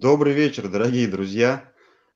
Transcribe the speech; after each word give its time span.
Добрый 0.00 0.32
вечер, 0.32 0.66
дорогие 0.68 1.06
друзья. 1.06 1.70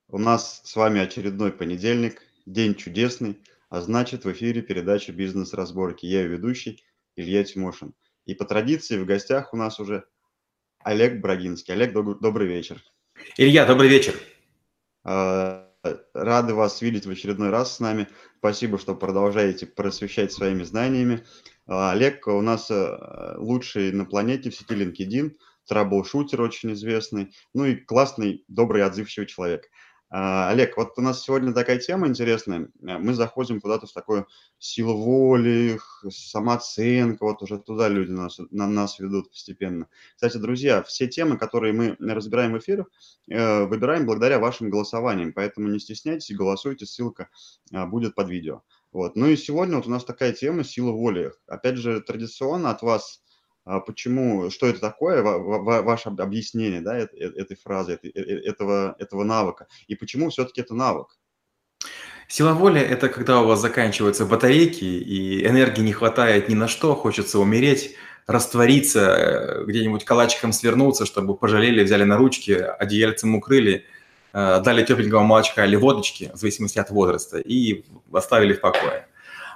У 0.07 0.17
нас 0.17 0.61
с 0.63 0.75
вами 0.75 0.99
очередной 1.01 1.51
понедельник, 1.51 2.19
день 2.47 2.73
чудесный, 2.73 3.39
а 3.69 3.79
значит 3.79 4.25
в 4.25 4.31
эфире 4.31 4.63
передача 4.63 5.11
«Бизнес-разборки». 5.11 6.07
Я 6.07 6.23
ее 6.23 6.29
ведущий 6.29 6.83
Илья 7.15 7.43
Тимошин. 7.43 7.93
И 8.25 8.33
по 8.33 8.43
традиции 8.43 8.97
в 8.97 9.05
гостях 9.05 9.53
у 9.53 9.57
нас 9.57 9.79
уже 9.79 10.03
Олег 10.79 11.21
Брагинский. 11.21 11.75
Олег, 11.75 11.95
доб- 11.95 12.17
добрый 12.19 12.47
вечер. 12.47 12.81
Илья, 13.37 13.67
добрый 13.67 13.87
вечер. 13.87 14.15
А, 15.03 15.69
рады 16.15 16.55
вас 16.55 16.81
видеть 16.81 17.05
в 17.05 17.11
очередной 17.11 17.51
раз 17.51 17.75
с 17.75 17.79
нами. 17.79 18.07
Спасибо, 18.39 18.79
что 18.79 18.95
продолжаете 18.95 19.67
просвещать 19.67 20.31
своими 20.31 20.63
знаниями. 20.63 21.23
А, 21.67 21.91
Олег 21.91 22.25
у 22.25 22.41
нас 22.41 22.71
э, 22.71 23.35
лучший 23.37 23.91
на 23.91 24.05
планете 24.05 24.49
в 24.49 24.55
сети 24.55 24.73
LinkedIn– 24.73 25.35
траблшутер 25.67 26.41
очень 26.41 26.73
известный, 26.73 27.33
ну 27.53 27.65
и 27.65 27.75
классный, 27.75 28.43
добрый, 28.47 28.83
отзывчивый 28.83 29.27
человек. 29.27 29.69
А, 30.17 30.49
Олег, 30.49 30.77
вот 30.77 30.93
у 30.97 31.01
нас 31.01 31.23
сегодня 31.23 31.51
такая 31.51 31.79
тема 31.79 32.07
интересная. 32.07 32.69
Мы 32.79 33.13
заходим 33.15 33.59
куда-то 33.59 33.87
в 33.87 33.91
такую 33.91 34.27
силу 34.59 34.95
воли, 34.95 35.79
самооценка, 36.09 37.23
вот 37.25 37.41
уже 37.41 37.57
туда 37.57 37.89
люди 37.89 38.11
нас, 38.11 38.39
на 38.51 38.67
нас 38.67 38.99
ведут 38.99 39.31
постепенно. 39.31 39.89
Кстати, 40.13 40.37
друзья, 40.37 40.83
все 40.83 41.07
темы, 41.07 41.37
которые 41.37 41.73
мы 41.73 41.97
разбираем 41.99 42.53
в 42.53 42.59
эфирах, 42.59 42.87
э, 43.29 43.65
выбираем 43.65 44.05
благодаря 44.05 44.39
вашим 44.39 44.69
голосованиям, 44.69 45.33
поэтому 45.33 45.67
не 45.67 45.79
стесняйтесь 45.79 46.35
голосуйте, 46.35 46.85
ссылка 46.85 47.29
а, 47.73 47.85
будет 47.87 48.15
под 48.15 48.29
видео. 48.29 48.61
Вот. 48.91 49.17
Ну 49.17 49.27
и 49.27 49.35
сегодня 49.35 49.75
вот 49.75 49.87
у 49.87 49.89
нас 49.89 50.05
такая 50.05 50.31
тема 50.31 50.63
сила 50.63 50.91
воли. 50.91 51.33
Опять 51.47 51.75
же, 51.75 51.99
традиционно 51.99 52.69
от 52.69 52.81
вас 52.83 53.21
почему, 53.65 54.51
что 54.51 54.67
это 54.67 54.79
такое, 54.79 55.23
ваше 55.23 56.09
объяснение 56.09 56.81
да, 56.81 56.97
этой 56.97 57.57
фразы, 57.57 57.99
э, 58.01 58.09
э, 58.13 58.21
этого, 58.45 58.95
этого 58.99 59.23
навыка, 59.23 59.67
и 59.87 59.95
почему 59.95 60.29
все-таки 60.29 60.61
это 60.61 60.75
навык? 60.75 61.17
Сила 62.27 62.53
воли– 62.53 62.79
это 62.81 63.09
когда 63.09 63.41
у 63.41 63.47
вас 63.47 63.61
заканчиваются 63.61 64.25
батарейки, 64.25 64.83
и 64.83 65.45
энергии 65.45 65.81
не 65.81 65.93
хватает 65.93 66.49
ни 66.49 66.55
на 66.55 66.67
что, 66.67 66.95
хочется 66.95 67.39
умереть, 67.39 67.95
раствориться, 68.27 68.99
э, 68.99 69.65
где-нибудь 69.65 70.05
калачиком 70.05 70.51
свернуться, 70.51 71.05
чтобы 71.05 71.35
пожалели, 71.35 71.83
взяли 71.83 72.03
на 72.03 72.17
ручки, 72.17 72.51
одеяльцем 72.51 73.35
укрыли, 73.35 73.85
дали 74.33 74.83
тепленького 74.83 75.23
молочка 75.23 75.65
или 75.65 75.77
водочки, 75.77 76.29
в 76.33 76.37
зависимости 76.37 76.77
от 76.77 76.89
возраста, 76.89 77.39
и 77.39 77.85
оставили 78.11 78.51
в 78.51 78.59
покое. 78.59 79.07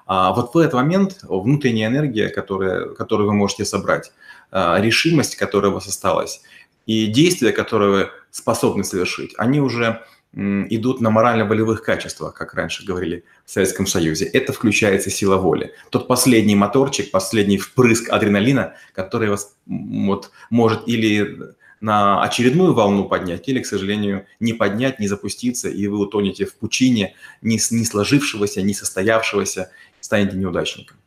А 0.10 0.34
вот 0.34 0.56
в 0.56 0.58
этот 0.58 0.74
момент 0.74 1.20
внутренняя 1.22 1.88
энергия, 1.88 2.30
которая, 2.30 2.90
которую 2.96 3.28
вы 3.28 3.36
можете 3.36 3.64
собрать, 3.64 4.12
а, 4.50 4.82
решимость, 4.82 5.36
которая 5.36 5.70
у 5.70 5.76
вас 5.76 5.86
осталась, 5.88 6.42
и 6.88 7.06
действия, 7.06 7.52
которые 7.52 7.92
вы 7.92 8.10
способны 8.32 8.84
совершить, 8.84 9.36
они 9.38 9.62
уже 9.62 10.04
идут 10.34 11.00
на 11.00 11.12
морально-волевых 11.12 11.84
качествах, 11.84 12.34
как 12.34 12.56
раньше 12.56 12.86
говорили 12.86 13.24
в 13.46 13.52
Советском 13.52 13.86
Союзе. 13.86 14.26
Это 14.26 14.52
включается 14.52 15.12
сила 15.12 15.38
воли. 15.38 15.74
Тот 15.92 16.08
последний 16.08 16.56
моторчик, 16.56 17.12
последний 17.12 17.60
впрыск 17.60 18.10
адреналина, 18.10 18.76
который 18.94 19.30
вас 19.30 19.56
вот, 19.68 20.32
может 20.50 20.88
или 20.88 21.56
на 21.82 22.22
очередную 22.22 22.74
волну 22.74 23.06
поднять 23.06 23.48
или, 23.48 23.60
к 23.60 23.66
сожалению, 23.66 24.26
не 24.40 24.54
поднять, 24.54 25.00
не 25.00 25.08
запуститься, 25.08 25.70
и 25.70 25.88
вы 25.88 26.00
утонете 26.00 26.46
в 26.46 26.56
пучине 26.56 27.16
не, 27.42 27.60
не 27.72 27.86
сложившегося, 27.86 28.62
не 28.62 28.74
состоявшегося, 28.74 29.72
станете 30.02 30.38
неудачником. 30.38 30.98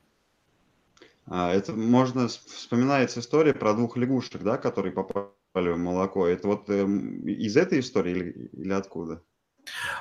А, 1.27 1.53
это 1.53 1.73
можно, 1.73 2.29
вспоминается 2.29 3.21
история 3.21 3.55
про 3.55 3.75
двух 3.75 3.97
лягушек, 3.97 4.43
да, 4.43 4.59
которые 4.59 4.93
попали 4.93 5.71
в 5.71 5.79
молоко. 5.79 6.27
Это 6.27 6.49
вот 6.49 6.69
э, 6.69 6.85
из 6.85 7.57
этой 7.57 7.81
истории 7.81 8.11
или, 8.13 8.51
или 8.53 8.73
откуда? 8.73 9.23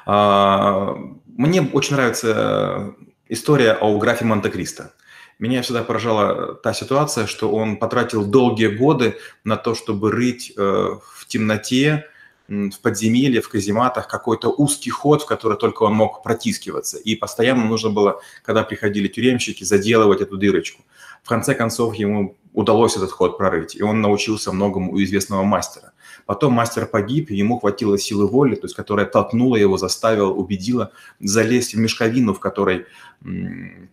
А, 0.05 0.95
мне 1.25 1.61
очень 1.61 1.95
нравится 1.95 2.95
история 3.27 3.73
о 3.73 3.97
графе 3.97 4.25
Монте-Кристо. 4.25 4.93
Меня 5.39 5.63
всегда 5.63 5.83
поражала 5.83 6.53
та 6.55 6.73
ситуация, 6.73 7.25
что 7.25 7.51
он 7.51 7.77
потратил 7.77 8.25
долгие 8.25 8.67
годы 8.67 9.17
на 9.43 9.57
то, 9.57 9.73
чтобы 9.73 10.11
рыть 10.11 10.53
э, 10.55 10.61
в 10.61 11.27
темноте, 11.27 12.05
в 12.51 12.81
подземелье, 12.81 13.41
в 13.41 13.49
казематах 13.49 14.07
какой-то 14.07 14.49
узкий 14.49 14.89
ход, 14.89 15.21
в 15.21 15.25
который 15.25 15.57
только 15.57 15.83
он 15.83 15.93
мог 15.93 16.21
протискиваться. 16.21 16.97
И 16.97 17.15
постоянно 17.15 17.65
нужно 17.65 17.89
было, 17.89 18.21
когда 18.43 18.63
приходили 18.63 19.07
тюремщики, 19.07 19.63
заделывать 19.63 20.21
эту 20.21 20.37
дырочку. 20.37 20.83
В 21.23 21.29
конце 21.29 21.55
концов, 21.55 21.95
ему 21.95 22.35
удалось 22.53 22.97
этот 22.97 23.11
ход 23.11 23.37
прорыть, 23.37 23.75
и 23.75 23.83
он 23.83 24.01
научился 24.01 24.51
многому 24.51 24.91
у 24.91 25.01
известного 25.01 25.43
мастера. 25.43 25.93
Потом 26.25 26.51
мастер 26.51 26.85
погиб, 26.85 27.31
и 27.31 27.35
ему 27.35 27.57
хватило 27.59 27.97
силы 27.97 28.27
воли, 28.27 28.55
то 28.55 28.65
есть 28.65 28.75
которая 28.75 29.05
толкнула 29.05 29.55
его, 29.55 29.77
заставила, 29.77 30.31
убедила 30.31 30.91
залезть 31.21 31.73
в 31.73 31.79
мешковину, 31.79 32.33
в 32.33 32.39
которой 32.41 32.85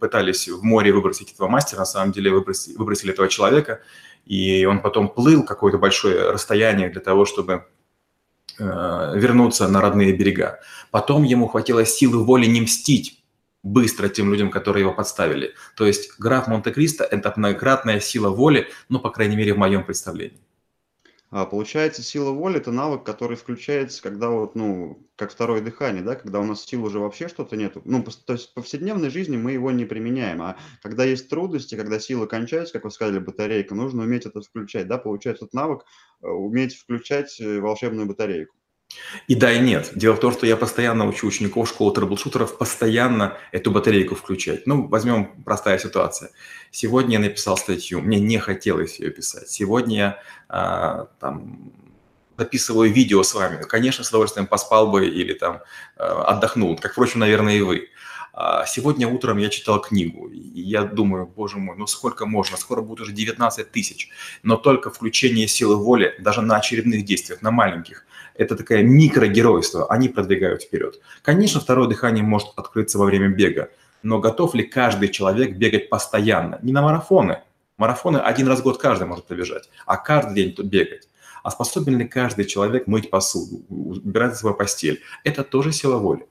пытались 0.01 0.49
в 0.49 0.63
море 0.65 0.93
выбросить 0.93 1.33
этого 1.33 1.49
мастера, 1.49 1.81
на 1.81 1.85
самом 1.85 2.13
деле 2.13 2.33
выбросили, 2.33 2.75
выбросили 2.77 3.13
этого 3.13 3.29
человека, 3.29 3.83
и 4.27 4.65
он 4.65 4.81
потом 4.81 5.09
плыл 5.09 5.45
какое-то 5.45 5.79
большое 5.79 6.31
расстояние 6.31 6.89
для 6.89 7.01
того, 7.01 7.25
чтобы 7.25 7.67
вернуться 8.59 9.69
на 9.69 9.81
родные 9.81 10.13
берега. 10.13 10.61
Потом 10.91 11.23
ему 11.23 11.49
хватило 11.49 11.85
силы 11.85 12.25
воли 12.25 12.47
не 12.47 12.61
мстить 12.61 13.23
быстро 13.63 14.09
тем 14.09 14.31
людям, 14.33 14.51
которые 14.51 14.83
его 14.83 14.93
подставили. 14.93 15.55
То 15.77 15.87
есть 15.87 16.19
граф 16.19 16.49
Монте-Кристо– 16.49 17.05
это 17.11 17.33
многократная 17.37 18.01
сила 18.01 18.31
воли, 18.31 18.69
ну, 18.89 18.99
по 19.01 19.11
крайней 19.11 19.37
мере, 19.37 19.55
в 19.55 19.59
моем 19.59 19.85
представлении. 19.85 20.41
А, 21.31 21.45
получается, 21.45 22.03
сила 22.03 22.31
воли– 22.31 22.57
это 22.59 22.73
навык, 22.73 23.05
который 23.05 23.37
включается, 23.37 24.03
когда 24.03 24.31
вот, 24.31 24.55
ну, 24.55 25.07
как 25.15 25.31
второе 25.31 25.61
дыхание, 25.61 26.03
да, 26.03 26.15
когда 26.15 26.41
у 26.41 26.45
нас 26.45 26.65
сил 26.65 26.85
уже 26.85 26.99
вообще 26.99 27.29
что-то 27.29 27.55
нету. 27.55 27.83
Ну, 27.85 28.03
то 28.03 28.33
есть 28.33 28.51
в 28.51 28.55
повседневной 28.55 29.11
жизни 29.11 29.37
мы 29.37 29.53
его 29.53 29.71
не 29.71 29.85
применяем, 29.85 30.41
а 30.41 30.57
когда 30.83 31.05
есть 31.05 31.29
трудности, 31.29 31.75
когда 31.75 32.01
сила 32.01 32.25
кончается, 32.25 32.73
как 32.73 32.85
вы 32.85 32.91
сказали, 32.91 33.19
батарейка, 33.19 33.75
нужно 33.75 34.05
уметь 34.05 34.25
это 34.25 34.41
включать, 34.41 34.89
да, 34.89 34.97
получается, 34.97 35.45
этот 35.45 35.55
навык 35.55 35.83
э, 36.23 36.29
уметь 36.29 36.75
включать 36.75 37.39
э, 37.41 37.61
волшебную 37.61 38.07
батарейку. 38.07 38.57
И 39.27 39.35
да, 39.35 39.53
и 39.53 39.61
нет. 39.61 39.91
Дело 39.95 40.15
в 40.17 40.21
том, 40.21 40.33
что 40.33 40.47
я 40.47 40.57
постоянно 40.57 41.07
учу 41.07 41.27
учеников 41.27 41.69
школы 41.69 41.95
трэблшутеров 41.95 42.59
постоянно 42.59 43.37
эту 43.53 43.71
батарейку 43.71 44.15
включать. 44.15 44.67
Ну, 44.67 44.87
возьмем 44.89 45.43
простая 45.45 45.79
ситуация. 45.79 46.31
Сегодня 46.71 47.15
я 47.15 47.19
написал 47.21 47.57
статью, 47.57 48.01
мне 48.01 48.21
не 48.21 48.39
хотелось 48.39 49.01
ее 49.01 49.11
писать. 49.11 49.49
Сегодня 49.49 49.97
я 49.97 50.23
а, 50.49 51.09
там 51.21 51.73
записываю 52.37 52.93
видео 52.93 53.23
с 53.23 53.35
вами. 53.35 53.63
Конечно, 53.63 54.05
с 54.05 54.09
удовольствием 54.09 54.47
поспал 54.47 54.91
бы 54.91 55.07
или 55.07 55.33
там 55.33 55.61
а, 55.97 56.25
отдохнул, 56.25 56.77
как, 56.77 56.93
впрочем, 56.93 57.21
наверное, 57.21 57.57
и 57.57 57.61
вы. 57.61 57.89
А 58.41 58.67
сегодня 58.67 59.09
утром 59.09 59.39
я 59.39 59.49
читал 59.49 59.81
книгу, 59.81 60.29
и 60.29 60.61
я 60.61 60.85
думаю, 60.85 61.27
боже 61.27 61.59
мой, 61.59 61.77
ну 61.77 61.89
сколько 61.89 62.25
можно, 62.25 62.57
скоро 62.57 62.83
будет 62.83 63.01
уже 63.01 63.13
19 63.13 63.73
тысяч. 63.73 64.11
Но 64.45 64.57
только 64.57 64.91
включение 64.91 65.49
силы 65.49 65.75
воли, 65.75 66.15
даже 66.21 66.41
на 66.41 66.57
очередных 66.57 67.05
действиях, 67.05 67.43
на 67.43 67.51
маленьких, 67.51 68.07
это 68.39 68.57
такое 68.57 68.83
микрогеройство, 68.83 69.87
они 69.91 70.09
продвигают 70.09 70.63
вперед. 70.63 71.01
Конечно, 71.23 71.61
второе 71.61 71.89
дыхание 71.89 72.25
может 72.25 72.49
открыться 72.57 72.97
во 72.97 73.05
время 73.05 73.29
бега, 73.29 73.69
но 74.03 74.21
готов 74.21 74.55
ли 74.55 74.63
каждый 74.63 75.09
человек 75.09 75.57
бегать 75.57 75.91
постоянно? 75.91 76.59
Не 76.63 76.73
на 76.73 76.81
марафоны. 76.81 77.43
Марафоны 77.77 78.19
один 78.19 78.49
раз 78.49 78.61
в 78.61 78.63
год 78.63 78.79
каждый 78.79 79.07
может 79.07 79.27
пробежать, 79.27 79.69
а 79.87 79.97
каждый 79.97 80.35
день 80.35 80.53
тут 80.55 80.67
бегать. 80.67 81.09
А 81.43 81.51
способен 81.51 81.99
ли 81.99 82.07
каждый 82.07 82.45
человек 82.45 82.87
мыть 82.87 83.11
посуду, 83.11 83.63
убирать 83.69 84.37
свою 84.37 84.57
постель? 84.57 85.03
Это 85.25 85.45
тоже 85.45 85.73
сила 85.73 85.99
воли. 85.99 86.27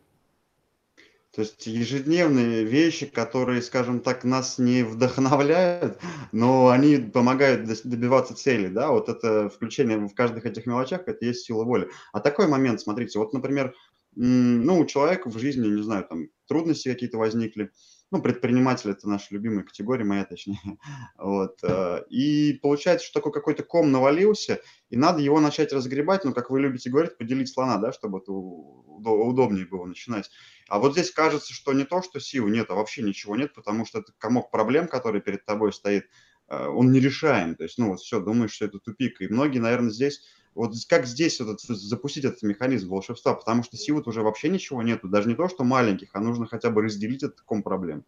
То 1.37 1.43
есть 1.43 1.67
ежедневные 1.67 2.63
вещи, 2.63 3.05
которые, 3.05 3.61
скажем 3.61 3.99
так, 3.99 4.23
нас 4.23 4.57
не 4.57 4.81
вдохновляют, 4.81 5.99
но 6.31 6.69
они 6.69 6.97
помогают 6.97 7.69
добиваться 7.83 8.33
цели, 8.33 8.69
да, 8.69 8.89
вот 8.89 9.07
это 9.07 9.47
включение 9.47 9.99
в 9.99 10.15
каждых 10.15 10.47
этих 10.47 10.65
мелочах, 10.65 11.03
это 11.05 11.23
есть 11.23 11.45
сила 11.45 11.63
воли. 11.63 11.91
А 12.11 12.21
такой 12.21 12.47
момент, 12.47 12.81
смотрите, 12.81 13.19
вот, 13.19 13.33
например, 13.33 13.75
ну, 14.15 14.79
у 14.79 14.85
человека 14.87 15.29
в 15.29 15.37
жизни, 15.37 15.67
не 15.67 15.83
знаю, 15.83 16.05
там, 16.09 16.29
трудности 16.47 16.89
какие-то 16.89 17.19
возникли, 17.19 17.69
ну, 18.09 18.21
предприниматель– 18.21 18.89
это 18.91 19.09
наша 19.09 19.27
любимая 19.31 19.63
категория, 19.63 20.05
моя 20.05 20.23
точнее, 20.23 20.59
вот, 21.17 21.59
э, 21.63 22.03
и 22.09 22.53
получается, 22.61 23.05
что 23.05 23.19
такой 23.19 23.33
какой-то 23.33 23.63
ком 23.63 23.91
навалился, 23.91 24.61
и 24.89 24.95
надо 24.95 25.21
его 25.21 25.39
начать 25.39 25.73
разгребать, 25.73 26.23
ну, 26.23 26.33
как 26.33 26.49
вы 26.49 26.61
любите 26.61 26.89
говорить, 26.89 27.17
поделить 27.17 27.49
слона, 27.49 27.77
да, 27.77 27.91
чтобы 27.91 28.19
это 28.19 28.31
удобнее 28.31 29.65
было 29.65 29.85
начинать. 29.85 30.29
А 30.69 30.79
вот 30.79 30.93
здесь 30.93 31.11
кажется, 31.11 31.53
что 31.53 31.73
не 31.73 31.83
то, 31.83 32.01
что 32.01 32.19
сил 32.19 32.47
нет, 32.47 32.69
а 32.69 32.75
вообще 32.75 33.01
ничего 33.01 33.35
нет, 33.35 33.53
потому 33.53 33.85
что 33.85 33.99
это 33.99 34.13
комок 34.17 34.51
проблем, 34.51 34.87
который 34.87 35.21
перед 35.21 35.45
тобой 35.45 35.73
стоит, 35.73 36.05
э, 36.47 36.67
он 36.67 36.91
не 36.91 36.99
решаем. 37.01 37.55
То 37.55 37.63
есть, 37.63 37.77
ну 37.77 37.89
вот 37.89 37.99
все, 37.99 38.21
думаешь, 38.21 38.51
что 38.51 38.65
это 38.65 38.79
тупик. 38.79 39.21
И 39.21 39.27
многие, 39.27 39.59
наверное, 39.59 39.91
здесь, 39.91 40.21
вот 40.57 40.73
как 40.89 41.05
здесь 41.05 41.39
вот 41.39 41.61
запустить 41.61 42.25
этот 42.25 42.41
механизм 42.41 42.89
волшебства, 42.89 43.33
потому 43.35 43.63
что 43.63 43.77
сил 43.77 44.01
уже 44.05 44.21
вообще 44.21 44.49
ничего 44.49 44.81
нету, 44.81 45.07
даже 45.07 45.29
не 45.29 45.35
то, 45.35 45.47
что 45.47 45.63
маленьких, 45.63 46.09
а 46.13 46.19
нужно 46.19 46.47
хотя 46.47 46.69
бы 46.69 46.81
разделить 46.81 47.23
этот 47.23 47.41
ком 47.41 47.61
проблем. 47.61 48.03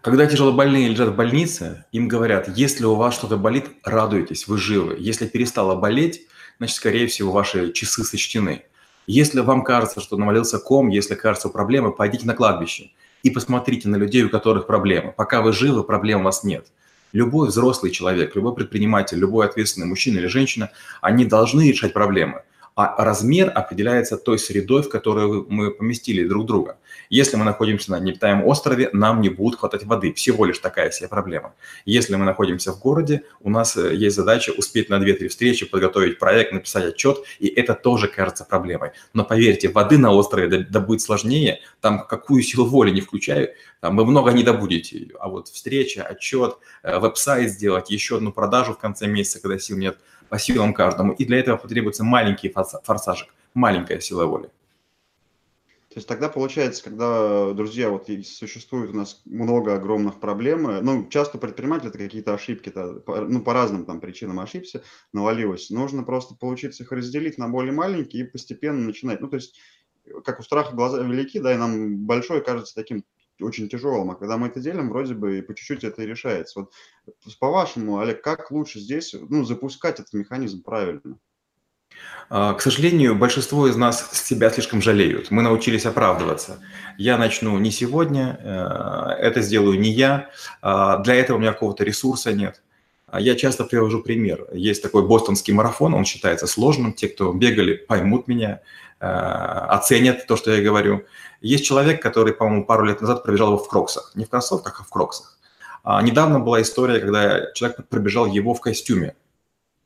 Когда 0.00 0.26
тяжелобольные 0.26 0.88
лежат 0.88 1.10
в 1.10 1.16
больнице, 1.16 1.84
им 1.92 2.08
говорят, 2.08 2.48
если 2.56 2.84
у 2.86 2.94
вас 2.94 3.14
что-то 3.14 3.36
болит, 3.36 3.66
радуйтесь, 3.84 4.48
вы 4.48 4.58
живы. 4.58 4.96
Если 4.98 5.26
перестало 5.26 5.74
болеть, 5.74 6.26
значит, 6.58 6.76
скорее 6.76 7.06
всего, 7.06 7.30
ваши 7.30 7.72
часы 7.72 8.04
сочтены. 8.04 8.64
Если 9.06 9.40
вам 9.40 9.62
кажется, 9.62 10.00
что 10.00 10.16
навалился 10.16 10.58
ком, 10.58 10.88
если 10.88 11.14
кажется 11.14 11.48
проблемы, 11.50 11.92
пойдите 11.92 12.26
на 12.26 12.34
кладбище 12.34 12.90
и 13.22 13.30
посмотрите 13.30 13.88
на 13.88 13.96
людей, 13.96 14.22
у 14.24 14.30
которых 14.30 14.66
проблемы. 14.66 15.12
Пока 15.12 15.42
вы 15.42 15.52
живы, 15.52 15.84
проблем 15.84 16.20
у 16.20 16.24
вас 16.24 16.42
нет. 16.42 16.66
Любой 17.12 17.48
взрослый 17.48 17.92
человек, 17.92 18.34
любой 18.34 18.54
предприниматель, 18.54 19.18
любой 19.18 19.46
ответственный 19.46 19.86
мужчина 19.86 20.18
или 20.18 20.26
женщина, 20.26 20.70
они 21.00 21.24
должны 21.24 21.68
решать 21.68 21.92
проблемы 21.92 22.42
а 22.74 23.04
размер 23.04 23.52
определяется 23.54 24.16
той 24.16 24.38
средой, 24.38 24.82
в 24.82 24.88
которую 24.88 25.46
мы 25.48 25.70
поместили 25.70 26.26
друг 26.26 26.46
друга. 26.46 26.78
Если 27.10 27.36
мы 27.36 27.44
находимся 27.44 27.90
на 27.90 28.00
нептаем 28.00 28.44
острове, 28.46 28.88
нам 28.92 29.20
не 29.20 29.28
будет 29.28 29.58
хватать 29.58 29.84
воды. 29.84 30.12
Всего 30.14 30.46
лишь 30.46 30.58
такая 30.58 30.90
себе 30.90 31.08
проблема. 31.08 31.54
Если 31.84 32.16
мы 32.16 32.24
находимся 32.24 32.72
в 32.72 32.80
городе, 32.80 33.24
у 33.40 33.50
нас 33.50 33.76
э, 33.76 33.94
есть 33.94 34.16
задача 34.16 34.50
успеть 34.50 34.88
на 34.88 34.94
2-3 34.94 35.28
встречи, 35.28 35.66
подготовить 35.66 36.18
проект, 36.18 36.52
написать 36.52 36.84
отчет, 36.84 37.18
и 37.38 37.48
это 37.48 37.74
тоже 37.74 38.08
кажется 38.08 38.44
проблемой. 38.44 38.92
Но 39.12 39.24
поверьте, 39.24 39.68
воды 39.68 39.98
на 39.98 40.12
острове 40.12 40.64
добыть 40.64 41.02
сложнее, 41.02 41.60
там 41.80 42.06
какую 42.06 42.42
силу 42.42 42.64
воли 42.66 42.90
не 42.90 43.02
включаю, 43.02 43.50
там 43.80 43.96
вы 43.96 44.06
много 44.06 44.32
не 44.32 44.42
добудете. 44.42 45.08
А 45.20 45.28
вот 45.28 45.48
встреча, 45.48 46.02
отчет, 46.02 46.56
э, 46.82 46.98
веб-сайт 46.98 47.50
сделать, 47.50 47.90
еще 47.90 48.16
одну 48.16 48.32
продажу 48.32 48.72
в 48.72 48.78
конце 48.78 49.06
месяца, 49.06 49.40
когда 49.40 49.58
сил 49.58 49.76
нет– 49.76 49.98
по 50.32 50.38
силам 50.38 50.72
каждому. 50.72 51.12
И 51.12 51.26
для 51.26 51.40
этого 51.40 51.58
потребуется 51.58 52.04
маленький 52.04 52.48
форсажик, 52.48 53.28
маленькая 53.52 54.00
сила 54.00 54.24
воли. 54.24 54.46
То 55.90 55.96
есть 55.96 56.08
тогда 56.08 56.30
получается, 56.30 56.82
когда, 56.82 57.52
друзья, 57.52 57.90
вот 57.90 58.08
существует 58.24 58.92
у 58.92 58.96
нас 58.96 59.20
много 59.26 59.74
огромных 59.74 60.20
проблем, 60.20 60.66
э, 60.70 60.80
ну, 60.80 61.06
часто 61.10 61.36
предприниматели 61.36 61.90
это 61.90 61.98
какие-то 61.98 62.32
ошибки, 62.32 62.70
-то, 62.70 63.26
ну, 63.28 63.42
по 63.42 63.52
разным 63.52 63.84
там 63.84 64.00
причинам 64.00 64.40
ошибся, 64.40 64.82
навалилось. 65.12 65.68
Нужно 65.68 66.02
просто 66.02 66.34
получиться 66.34 66.82
их 66.82 66.92
разделить 66.92 67.36
на 67.36 67.48
более 67.48 67.74
маленькие 67.74 68.24
и 68.24 68.26
постепенно 68.26 68.86
начинать. 68.86 69.20
Ну, 69.20 69.28
то 69.28 69.36
есть, 69.36 69.60
как 70.24 70.40
у 70.40 70.42
страха 70.42 70.74
глаза 70.74 71.02
велики, 71.02 71.40
да, 71.40 71.52
и 71.52 71.58
нам 71.58 72.06
большое 72.06 72.40
кажется 72.40 72.74
таким 72.74 73.04
очень 73.42 73.68
тяжелым, 73.68 74.10
а 74.10 74.14
когда 74.14 74.36
мы 74.36 74.48
это 74.48 74.60
делаем, 74.60 74.88
вроде 74.88 75.14
бы 75.14 75.38
и 75.38 75.42
по 75.42 75.54
чуть-чуть 75.54 75.84
это 75.84 76.02
и 76.02 76.06
решается. 76.06 76.60
Вот 76.60 76.72
по-вашему, 77.38 77.98
Олег, 77.98 78.22
как 78.22 78.50
лучше 78.50 78.78
здесь 78.78 79.14
ну, 79.14 79.44
запускать 79.44 80.00
этот 80.00 80.12
механизм 80.14 80.62
правильно? 80.62 81.18
А, 82.30 82.54
к 82.54 82.60
сожалению, 82.60 83.14
большинство 83.14 83.66
из 83.68 83.76
нас 83.76 84.10
себя 84.12 84.50
слишком 84.50 84.80
жалеют. 84.80 85.30
Мы 85.30 85.42
научились 85.42 85.86
оправдываться. 85.86 86.60
Я 86.96 87.18
начну 87.18 87.58
не 87.58 87.70
сегодня, 87.70 88.38
э, 88.40 89.12
это 89.20 89.42
сделаю 89.42 89.78
не 89.78 89.90
я, 89.90 90.30
а, 90.60 90.98
для 90.98 91.14
этого 91.14 91.36
у 91.36 91.40
меня 91.40 91.52
какого-то 91.52 91.84
ресурса 91.84 92.32
нет. 92.32 92.62
А 93.12 93.20
я 93.20 93.34
часто 93.34 93.64
привожу 93.64 94.02
пример. 94.02 94.46
Есть 94.54 94.82
такой 94.82 95.06
бостонский 95.06 95.52
марафон, 95.52 95.92
он 95.92 96.06
считается 96.06 96.46
сложным. 96.46 96.94
Те, 96.94 97.08
кто 97.08 97.30
бегали, 97.34 97.74
поймут 97.74 98.26
меня, 98.26 98.62
э, 99.00 99.06
оценят 99.06 100.26
то, 100.26 100.34
что 100.36 100.50
я 100.50 100.62
говорю. 100.62 101.04
Есть 101.42 101.66
человек, 101.66 102.00
который, 102.00 102.32
по-моему, 102.32 102.64
пару 102.64 102.86
лет 102.86 103.02
назад 103.02 103.22
пробежал 103.22 103.48
его 103.48 103.58
в 103.58 103.68
кроксах. 103.68 104.12
Не 104.14 104.24
в 104.24 104.30
кроссовках, 104.30 104.80
а 104.80 104.84
в 104.84 104.88
кроксах. 104.88 105.38
А 105.84 106.00
недавно 106.00 106.40
была 106.40 106.62
история, 106.62 107.00
когда 107.00 107.52
человек 107.52 107.86
пробежал 107.90 108.24
его 108.24 108.54
в 108.54 108.62
костюме. 108.62 109.14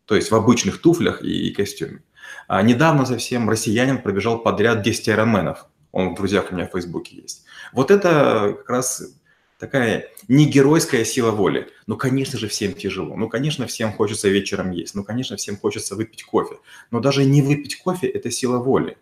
То 0.04 0.14
есть 0.14 0.30
в 0.30 0.34
обычных 0.36 0.80
туфлях 0.80 1.20
и, 1.22 1.50
костюме. 1.50 2.04
А 2.46 2.62
недавно 2.62 3.06
совсем 3.06 3.50
россиянин 3.50 4.02
пробежал 4.02 4.38
подряд 4.38 4.82
10 4.82 5.08
айронменов. 5.08 5.66
Он 5.90 6.12
в 6.12 6.14
друзьях 6.14 6.52
у 6.52 6.54
меня 6.54 6.68
в 6.68 6.70
Фейсбуке 6.70 7.16
есть. 7.16 7.44
Вот 7.72 7.90
это 7.90 8.54
как 8.58 8.70
раз 8.70 9.02
такая 9.58 10.08
не 10.28 10.46
геройская 10.46 11.04
сила 11.04 11.30
воли. 11.30 11.68
Ну, 11.86 11.96
конечно 11.96 12.38
же, 12.38 12.48
всем 12.48 12.74
тяжело. 12.74 13.16
Ну, 13.16 13.28
конечно, 13.28 13.66
всем 13.66 13.92
хочется 13.92 14.28
вечером 14.28 14.70
есть. 14.70 14.94
Ну, 14.94 15.04
конечно, 15.04 15.36
всем 15.36 15.56
хочется 15.56 15.94
выпить 15.96 16.24
кофе. 16.24 16.56
Но 16.90 17.00
даже 17.00 17.24
не 17.24 17.42
выпить 17.42 17.76
кофе– 17.76 18.06
это 18.08 18.30
сила 18.30 18.58
воли. 18.58 18.96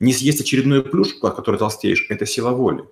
Не 0.00 0.12
съесть 0.12 0.40
очередную 0.40 0.82
плюшку, 0.82 1.26
от 1.26 1.36
которой 1.36 1.56
толстеешь, 1.56 2.06
это 2.08 2.26
сила 2.26 2.50
воли. 2.50 2.84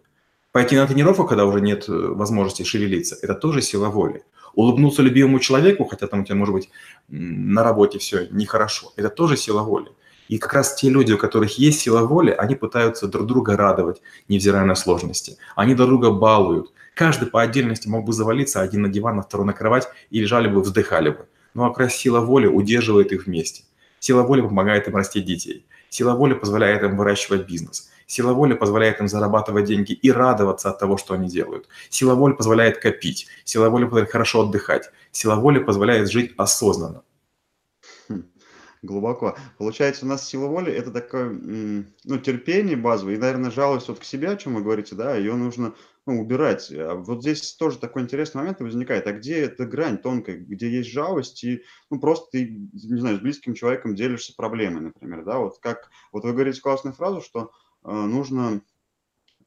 Пойти 0.53 0.77
на 0.77 0.87
тренировку, 0.87 1.27
когда 1.27 1.45
уже 1.45 1.61
нет 1.61 1.89
э, 1.89 1.93
возможности 1.93 2.65
шевелиться, 2.65 3.17
это 3.23 3.35
тоже 3.35 3.63
сила 3.63 3.89
воли. 3.89 4.25
Улыбнуться 4.55 5.03
любимому 5.03 5.39
человеку, 5.39 5.85
хотя 5.85 6.09
там 6.09 6.21
у 6.21 6.25
тебя, 6.25 6.35
может 6.35 6.55
быть, 6.55 6.71
на 7.09 7.63
работе 7.63 7.99
все 7.99 8.27
нехорошо, 8.31 8.93
это 8.97 9.09
тоже 9.11 9.37
сила 9.37 9.63
воли. 9.63 9.91
И 10.31 10.39
как 10.39 10.53
раз 10.53 10.75
те 10.77 10.89
люди, 10.89 11.13
у 11.13 11.19
которых 11.19 11.59
есть 11.59 11.81
сила 11.81 12.07
воли, 12.07 12.31
они 12.31 12.55
пытаются 12.55 13.09
друг 13.09 13.27
друга 13.27 13.57
радовать, 13.57 14.01
невзирая 14.29 14.65
на 14.65 14.77
сложности. 14.77 15.37
Они 15.57 15.75
друг 15.75 15.89
друга 15.89 16.11
балуют. 16.11 16.73
Каждый 17.01 17.31
по 17.31 17.41
отдельности 17.41 17.89
мог 17.89 18.05
бы 18.05 18.13
завалиться 18.13 18.61
один 18.61 18.83
на 18.83 18.91
диван, 18.91 19.19
а 19.19 19.23
второй 19.23 19.47
на 19.47 19.55
кровать, 19.55 19.89
и 20.11 20.21
лежали 20.21 20.49
бы, 20.49 20.61
вздыхали 20.61 21.09
бы. 21.09 21.29
Но 21.55 21.67
как 21.71 21.79
раз 21.79 21.95
сила 21.95 22.21
воли 22.21 22.47
удерживает 22.47 23.11
их 23.11 23.25
вместе. 23.25 23.65
Сила 24.01 24.21
воли 24.21 24.43
помогает 24.43 24.87
им 24.87 24.97
растить 24.97 25.25
детей. 25.25 25.65
Сила 25.89 26.13
воли 26.13 26.35
позволяет 26.35 26.83
им 26.83 26.99
выращивать 26.99 27.47
бизнес. 27.47 27.91
Сила 28.07 28.35
воли 28.35 28.53
позволяет 28.53 29.01
им 29.01 29.09
зарабатывать 29.09 29.65
деньги 29.65 29.93
и 29.93 30.13
радоваться 30.13 30.69
от 30.69 30.79
того, 30.79 30.99
что 30.99 31.15
они 31.15 31.31
делают. 31.31 31.69
Сила 31.89 32.15
воли 32.15 32.35
позволяет 32.35 32.77
копить. 32.77 33.29
Сила 33.45 33.71
воли 33.71 33.85
позволяет 33.85 34.13
хорошо 34.13 34.43
отдыхать. 34.43 34.91
Сила 35.11 35.37
воли 35.37 35.59
позволяет 35.59 36.11
жить 36.11 36.35
осознанно. 36.37 37.03
Хм, 38.11 38.25
глубоко. 38.83 39.39
Получается, 39.57 40.05
у 40.05 40.09
нас 40.11 40.29
сила 40.29 40.49
воли– 40.49 40.71
это 40.75 40.91
такое 40.91 41.31
ну, 41.31 42.19
терпение 42.19 42.77
базовое 42.77 43.15
и, 43.15 43.19
наверное, 43.19 43.51
жалость 43.51 43.89
вот 43.89 44.01
к 44.01 44.05
себе, 44.05 44.29
о 44.29 44.37
чем 44.37 44.57
вы 44.57 44.63
говорите, 44.63 44.95
да, 44.95 45.17
ее 45.17 45.35
нужно 45.35 45.73
ну, 46.11 46.21
убирать. 46.21 46.73
А 46.73 46.95
вот 46.95 47.21
здесь 47.21 47.55
тоже 47.55 47.79
такой 47.79 48.03
интересный 48.03 48.39
момент 48.39 48.61
возникает. 48.61 49.07
А 49.07 49.13
где 49.13 49.41
эта 49.41 49.65
грань 49.65 49.99
тонкая, 49.99 50.37
где 50.37 50.69
есть 50.69 50.91
жалость 50.91 51.45
и, 51.45 51.63
ну, 51.89 52.01
просто 52.01 52.31
ты, 52.33 52.51
не 52.51 53.01
знаю, 53.01 53.17
с 53.17 53.21
близким 53.21 53.55
человеком 53.55 53.95
делишься 53.95 54.35
проблемой, 54.37 54.83
например, 54.83 55.25
да, 55.25 55.39
вот 55.39 55.59
как, 55.61 55.91
вот 56.13 56.25
вы 56.25 56.33
говорите 56.33 56.61
классную 56.61 56.95
фразу, 56.95 57.21
что 57.21 57.53
э, 57.85 57.93
нужно 57.93 58.63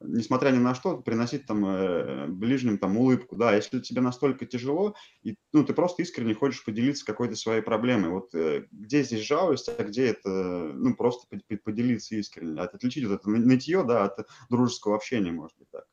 несмотря 0.03 0.51
ни 0.51 0.57
на 0.57 0.75
что, 0.75 0.97
приносить 0.97 1.45
там 1.45 1.65
э, 1.65 2.27
ближним 2.27 2.77
там 2.77 2.97
улыбку, 2.97 3.35
да, 3.35 3.55
если 3.55 3.79
тебе 3.79 4.01
настолько 4.01 4.45
тяжело, 4.45 4.95
и, 5.23 5.35
ну, 5.51 5.63
ты 5.63 5.73
просто 5.73 6.01
искренне 6.01 6.33
хочешь 6.33 6.63
поделиться 6.63 7.05
какой-то 7.05 7.35
своей 7.35 7.61
проблемой, 7.61 8.09
вот 8.09 8.33
э, 8.33 8.65
где 8.71 9.03
здесь 9.03 9.25
жалость, 9.25 9.69
а 9.77 9.83
где 9.83 10.07
это, 10.07 10.29
ну, 10.29 10.95
просто 10.95 11.27
поделиться 11.63 12.15
искренне, 12.15 12.61
от, 12.61 12.73
отличить 12.73 13.05
вот 13.05 13.21
это 13.21 13.29
нытье, 13.29 13.83
да, 13.83 14.05
от 14.05 14.27
дружеского 14.49 14.95
общения, 14.95 15.31
может 15.31 15.57
быть, 15.57 15.69
так. 15.71 15.83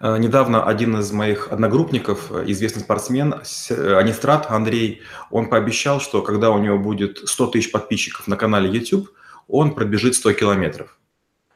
Э, 0.00 0.18
недавно 0.18 0.64
один 0.64 0.98
из 0.98 1.12
моих 1.12 1.52
одногруппников, 1.52 2.32
известный 2.46 2.80
спортсмен, 2.80 3.34
Анистрат 3.70 4.50
Андрей, 4.50 5.02
он 5.30 5.48
пообещал, 5.48 6.00
что 6.00 6.22
когда 6.22 6.50
у 6.50 6.58
него 6.58 6.78
будет 6.78 7.18
100 7.28 7.46
тысяч 7.48 7.70
подписчиков 7.70 8.26
на 8.26 8.36
канале 8.36 8.70
YouTube, 8.70 9.10
он 9.48 9.74
пробежит 9.74 10.14
100 10.14 10.32
километров. 10.34 10.98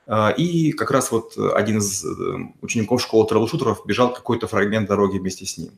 А, 0.06 0.30
и 0.30 0.72
как 0.72 0.90
раз 0.90 1.10
вот 1.10 1.36
один 1.36 1.78
из 1.78 2.04
э, 2.04 2.08
учеников 2.62 3.02
школы 3.02 3.26
трэблшутеров 3.26 3.84
бежал 3.84 4.12
какой-то 4.12 4.46
фрагмент 4.46 4.88
дороги 4.88 5.18
вместе 5.18 5.46
с 5.46 5.58
ним. 5.58 5.72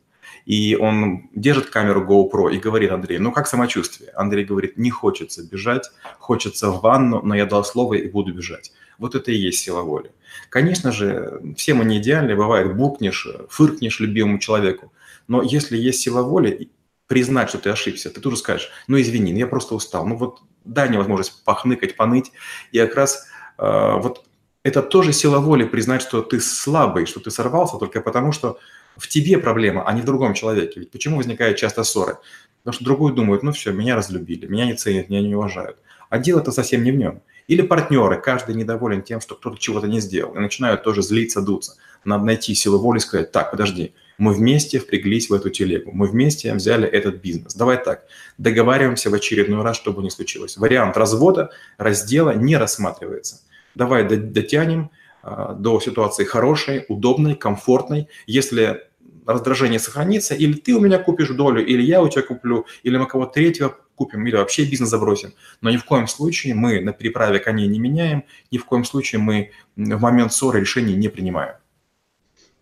И 0.44 0.76
он 0.76 1.30
держит 1.34 1.70
камеру 1.70 2.04
GoPro 2.04 2.52
и 2.54 2.58
говорит 2.58 2.90
Андрей, 2.90 3.18
ну 3.18 3.32
как 3.32 3.46
самочувствие? 3.46 4.10
Андрей 4.10 4.44
говорит, 4.44 4.76
не 4.76 4.90
хочется 4.90 5.42
бежать, 5.42 5.90
хочется 6.18 6.70
в 6.70 6.80
ванну, 6.80 7.22
но 7.22 7.34
я 7.34 7.46
дал 7.46 7.64
слово 7.64 7.94
и 7.94 8.08
буду 8.08 8.34
бежать. 8.34 8.72
Вот 8.98 9.14
это 9.14 9.30
и 9.30 9.36
есть 9.36 9.60
сила 9.60 9.82
воли. 9.82 10.10
Конечно 10.50 10.92
же, 10.92 11.40
все 11.56 11.74
мы 11.74 11.84
не 11.84 11.98
идеальны, 11.98 12.36
бывает, 12.36 12.76
букнешь, 12.76 13.26
фыркнешь 13.48 14.00
любимому 14.00 14.38
человеку, 14.38 14.92
но 15.26 15.42
если 15.42 15.76
есть 15.76 16.00
сила 16.00 16.22
воли, 16.22 16.70
признать, 17.06 17.48
что 17.48 17.58
ты 17.58 17.70
ошибся, 17.70 18.10
ты 18.10 18.20
тоже 18.20 18.36
скажешь, 18.36 18.70
ну 18.86 19.00
извини, 19.00 19.32
ну, 19.32 19.38
я 19.38 19.46
просто 19.46 19.74
устал, 19.74 20.06
ну 20.06 20.16
вот 20.16 20.42
дай 20.64 20.88
мне 20.88 20.98
возможность 20.98 21.42
похныкать, 21.44 21.96
поныть, 21.96 22.32
и 22.70 22.78
как 22.78 22.94
раз 22.94 23.26
вот 23.58 24.24
это 24.62 24.82
тоже 24.82 25.12
сила 25.12 25.38
воли 25.38 25.64
признать, 25.64 26.02
что 26.02 26.22
ты 26.22 26.40
слабый, 26.40 27.06
что 27.06 27.20
ты 27.20 27.30
сорвался 27.30 27.76
только 27.76 28.00
потому, 28.00 28.32
что 28.32 28.58
в 28.96 29.08
тебе 29.08 29.38
проблема, 29.38 29.84
а 29.86 29.92
не 29.92 30.02
в 30.02 30.04
другом 30.04 30.34
человеке. 30.34 30.80
Ведь 30.80 30.90
почему 30.90 31.16
возникают 31.16 31.56
часто 31.56 31.84
ссоры? 31.84 32.18
Потому 32.62 32.74
что 32.74 32.84
другой 32.84 33.14
думает, 33.14 33.42
ну 33.42 33.52
все, 33.52 33.72
меня 33.72 33.96
разлюбили, 33.96 34.46
меня 34.46 34.66
не 34.66 34.74
ценят, 34.74 35.08
меня 35.08 35.22
не 35.22 35.34
уважают. 35.34 35.78
А 36.10 36.18
дело-то 36.18 36.52
совсем 36.52 36.82
не 36.84 36.92
в 36.92 36.96
нем. 36.96 37.22
Или 37.46 37.62
партнеры, 37.62 38.20
каждый 38.20 38.54
недоволен 38.54 39.02
тем, 39.02 39.20
что 39.20 39.34
кто-то 39.34 39.58
чего-то 39.58 39.86
не 39.86 40.00
сделал, 40.00 40.34
и 40.34 40.38
начинают 40.38 40.82
тоже 40.82 41.02
злиться, 41.02 41.40
дуться. 41.40 41.76
Надо 42.04 42.24
найти 42.24 42.54
силу 42.54 42.78
воли 42.78 42.98
и 42.98 43.00
сказать, 43.00 43.32
так, 43.32 43.50
подожди, 43.50 43.94
мы 44.18 44.34
вместе 44.34 44.80
впряглись 44.80 45.30
в 45.30 45.34
эту 45.34 45.48
телегу, 45.48 45.92
мы 45.94 46.08
вместе 46.08 46.52
взяли 46.52 46.86
этот 46.86 47.22
бизнес. 47.22 47.54
Давай 47.54 47.82
так, 47.82 48.04
договариваемся 48.36 49.08
в 49.08 49.14
очередной 49.14 49.62
раз, 49.62 49.76
чтобы 49.76 50.02
не 50.02 50.10
случилось. 50.10 50.58
Вариант 50.58 50.96
развода, 50.96 51.50
раздела 51.78 52.32
не 52.32 52.56
рассматривается 52.56 53.40
давай 53.74 54.04
дотянем 54.04 54.90
а, 55.22 55.54
до 55.54 55.80
ситуации 55.80 56.24
хорошей, 56.24 56.84
удобной, 56.88 57.34
комфортной. 57.34 58.08
Если 58.26 58.88
раздражение 59.26 59.78
сохранится, 59.78 60.34
или 60.34 60.54
ты 60.54 60.74
у 60.74 60.80
меня 60.80 60.98
купишь 60.98 61.28
долю, 61.28 61.64
или 61.64 61.82
я 61.82 62.02
у 62.02 62.08
тебя 62.08 62.22
куплю, 62.22 62.66
или 62.82 62.96
мы 62.96 63.06
кого-то 63.06 63.32
третьего 63.34 63.76
купим, 63.94 64.26
или 64.26 64.36
вообще 64.36 64.64
бизнес 64.64 64.88
забросим. 64.88 65.34
Но 65.60 65.70
ни 65.70 65.76
в 65.76 65.84
коем 65.84 66.06
случае 66.06 66.54
мы 66.54 66.80
на 66.80 66.92
переправе 66.92 67.38
коней 67.38 67.68
не 67.68 67.78
меняем, 67.78 68.24
ни 68.50 68.58
в 68.58 68.64
коем 68.64 68.84
случае 68.84 69.20
мы 69.20 69.50
в 69.76 70.00
момент 70.00 70.32
ссоры 70.32 70.60
решений 70.60 70.94
не 70.94 71.08
принимаем. 71.08 71.56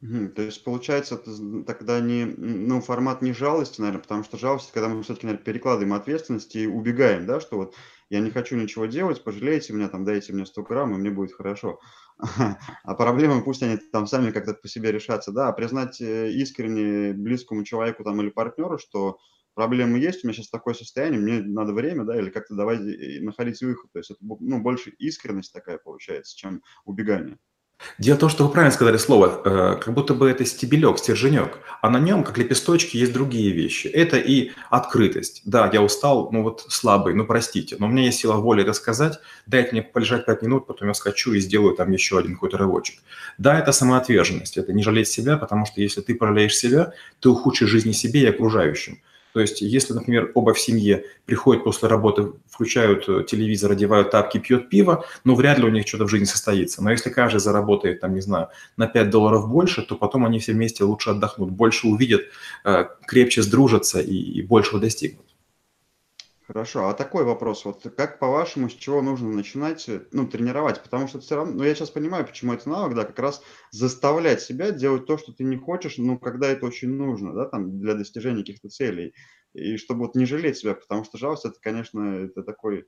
То 0.00 0.42
есть, 0.42 0.62
получается, 0.62 1.20
тогда 1.66 2.00
не, 2.00 2.24
ну, 2.24 2.80
формат 2.80 3.22
не 3.22 3.32
жалости, 3.32 3.80
наверно, 3.80 4.00
потому 4.00 4.24
что 4.24 4.38
жалость, 4.38 4.70
когда 4.72 4.88
мы 4.88 5.02
всё-таки, 5.02 5.26
наверно, 5.26 5.44
перекладываем 5.44 5.94
ответственность 5.94 6.54
и 6.54 6.66
убегаем, 6.66 7.26
да, 7.26 7.40
что 7.40 7.56
вот 7.56 7.74
я 8.10 8.20
не 8.20 8.30
хочу 8.30 8.56
ничего 8.56 8.86
делать, 8.86 9.24
пожалейте 9.24 9.72
меня, 9.72 9.88
там, 9.88 10.04
дайте 10.04 10.32
мне 10.32 10.46
100 10.46 10.62
грамм, 10.62 10.94
и 10.94 10.98
мне 10.98 11.10
будет 11.10 11.32
хорошо. 11.32 11.80
А 12.84 12.94
проблемы 12.94 13.42
пусть 13.42 13.62
они 13.62 13.76
там 13.92 14.06
сами 14.06 14.30
как-то 14.30 14.54
по 14.54 14.68
себе 14.68 14.92
решатся, 14.92 15.32
да. 15.32 15.48
А 15.48 15.52
признать, 15.52 16.00
э, 16.00 16.30
искренне 16.32 17.12
близкому 17.12 17.64
человеку 17.64 18.04
там 18.04 18.20
или 18.22 18.30
партнеру, 18.30 18.78
что 18.78 19.18
проблемы 19.54 19.98
есть, 19.98 20.24
у 20.24 20.28
меня 20.28 20.34
щас 20.36 20.48
такое 20.48 20.74
состояние, 20.74 21.20
мне 21.20 21.40
надо 21.42 21.72
время, 21.72 22.04
да, 22.04 22.16
или 22.18 22.30
как-то 22.30 22.54
давай 22.54 22.78
и 22.78 23.20
находить 23.20 23.60
выход. 23.62 23.90
То 23.92 23.98
есть 23.98 24.10
это 24.10 24.20
ну, 24.22 24.60
больше 24.62 24.90
искренность 24.98 25.52
такая 25.52 25.78
получается, 25.78 26.36
чем 26.36 26.62
убегание. 26.84 27.38
Дело 27.98 28.16
в 28.16 28.20
том, 28.20 28.28
что 28.28 28.46
вы 28.46 28.52
правильно 28.52 28.74
сказали 28.74 28.96
слово, 28.96 29.40
э, 29.44 29.76
как 29.82 29.94
будто 29.94 30.14
бы 30.14 30.30
это 30.30 30.44
стебелек, 30.44 30.98
стерженек, 30.98 31.58
а 31.82 31.90
на 31.90 31.98
нем, 31.98 32.24
как 32.24 32.38
лепесточки, 32.38 32.96
есть 32.96 33.12
другие 33.12 33.52
вещи. 33.52 33.86
Это 33.86 34.16
и 34.16 34.52
открытость. 34.70 35.42
Да, 35.44 35.70
я 35.72 35.82
устал, 35.82 36.30
ну 36.32 36.42
вот 36.42 36.64
слабый, 36.68 37.14
ну 37.14 37.26
простите, 37.26 37.76
но 37.78 37.86
у 37.86 37.88
меня 37.88 38.04
есть 38.04 38.18
сила 38.18 38.36
воли 38.36 38.62
это 38.62 38.72
сказать, 38.72 39.18
дайте 39.46 39.72
мне 39.72 39.82
полежать 39.82 40.26
5 40.26 40.42
минут, 40.42 40.66
потом 40.66 40.88
я 40.88 40.94
скачу 40.94 41.32
и 41.32 41.40
сделаю 41.40 41.74
там 41.74 41.90
еще 41.92 42.18
один 42.18 42.34
какой-то 42.34 42.58
рывочек. 42.58 43.00
Да, 43.38 43.58
это 43.58 43.72
самоотверженность, 43.72 44.56
это 44.56 44.72
не 44.72 44.82
жалеть 44.82 45.08
себя, 45.08 45.36
потому 45.36 45.66
что 45.66 45.80
если 45.80 46.00
ты 46.00 46.14
пожалеешь 46.14 46.56
себя, 46.56 46.92
ты 47.20 47.28
ухудшишь 47.28 47.68
жизнь 47.68 47.92
себе 47.92 48.22
и 48.22 48.26
окружающим. 48.26 49.00
То 49.36 49.40
есть 49.40 49.60
если, 49.60 49.92
например, 49.92 50.30
оба 50.32 50.54
в 50.54 50.58
семье 50.58 51.04
приходят 51.26 51.62
после 51.62 51.88
работы, 51.88 52.32
включают 52.50 53.06
э, 53.06 53.22
телевизор, 53.28 53.72
одевают 53.72 54.10
тапки, 54.10 54.38
пьют 54.38 54.70
пиво, 54.70 55.04
ну, 55.24 55.34
вряд 55.34 55.58
ли 55.58 55.66
у 55.66 55.68
них 55.68 55.86
что-то 55.86 56.06
в 56.06 56.08
жизни 56.08 56.24
состоится. 56.24 56.82
Но 56.82 56.90
если 56.90 57.10
каждый 57.10 57.40
заработает, 57.40 58.00
там, 58.00 58.14
не 58.14 58.22
знаю, 58.22 58.48
на 58.78 58.86
5 58.86 59.10
долларов 59.10 59.46
больше, 59.50 59.82
то 59.82 59.94
потом 59.94 60.24
они 60.24 60.38
все 60.38 60.54
вместе 60.54 60.84
лучше 60.84 61.10
отдохнут, 61.10 61.50
больше 61.50 61.86
увидят, 61.86 62.22
э, 62.64 62.86
крепче 63.06 63.42
сдружатся 63.42 64.00
и, 64.00 64.16
и 64.16 64.40
большего 64.40 64.80
достигнут. 64.80 65.26
Хорошо, 66.48 66.88
а 66.88 66.94
такой 66.94 67.24
вопрос, 67.24 67.64
вот 67.64 67.82
как 67.96 68.20
по-вашему, 68.20 68.68
с 68.70 68.72
чего 68.74 69.02
нужно 69.02 69.30
начинать, 69.32 69.88
э, 69.88 70.02
ну, 70.12 70.28
тренировать? 70.28 70.80
Потому 70.80 71.08
что 71.08 71.18
всё 71.18 71.34
равно, 71.36 71.54
ну, 71.54 71.64
я 71.64 71.74
сейчас 71.74 71.90
понимаю, 71.90 72.24
почему 72.24 72.52
это 72.52 72.68
навык, 72.68 72.94
да, 72.94 73.04
как 73.04 73.18
раз 73.18 73.42
заставлять 73.72 74.40
себя 74.40 74.70
делать 74.70 75.06
то, 75.06 75.18
что 75.18 75.32
ты 75.32 75.42
не 75.42 75.56
хочешь, 75.56 75.98
но 75.98 76.18
когда 76.18 76.46
это 76.48 76.64
очень 76.66 76.90
нужно, 76.90 77.34
да, 77.34 77.46
там, 77.46 77.80
для 77.80 77.94
достижения 77.94 78.42
каких-то 78.42 78.68
целей. 78.68 79.12
И 79.54 79.76
чтобы 79.76 80.00
вот 80.06 80.14
не 80.14 80.24
жалеть 80.24 80.58
себя, 80.58 80.74
потому 80.74 81.02
что 81.02 81.18
жалость- 81.18 81.46
это, 81.46 81.56
конечно, 81.60 82.00
это 82.26 82.44
такой 82.44 82.86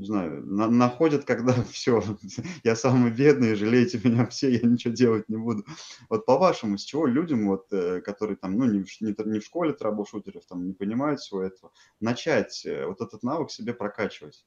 не 0.00 0.06
знаю, 0.06 0.44
на 0.46 0.68
находят, 0.68 1.24
когда 1.24 1.54
всё, 1.72 2.02
я 2.64 2.76
самый 2.76 3.10
бедный, 3.12 3.54
жалейте 3.56 4.00
меня 4.04 4.26
все, 4.26 4.50
я 4.50 4.60
ничего 4.68 4.94
делать 4.94 5.28
не 5.28 5.36
буду. 5.36 5.64
Вот 6.10 6.26
по-вашему, 6.26 6.78
с 6.78 6.84
чего 6.84 7.06
людям, 7.06 7.48
вот, 7.48 7.66
э, 7.72 8.00
которые 8.02 8.36
там, 8.36 8.56
ну, 8.58 8.64
не 8.66 8.84
не 9.00 9.14
не 9.26 9.40
в 9.40 9.44
школе 9.44 9.72
трэблшутеров, 9.74 10.44
там, 10.48 10.66
не 10.66 10.72
понимают 10.74 11.20
всего 11.20 11.42
этого, 11.42 11.72
начать, 12.00 12.62
э, 12.66 12.86
вот 12.86 13.00
этот 13.02 13.22
навык 13.22 13.50
себе 13.50 13.74
прокачивать? 13.74 14.44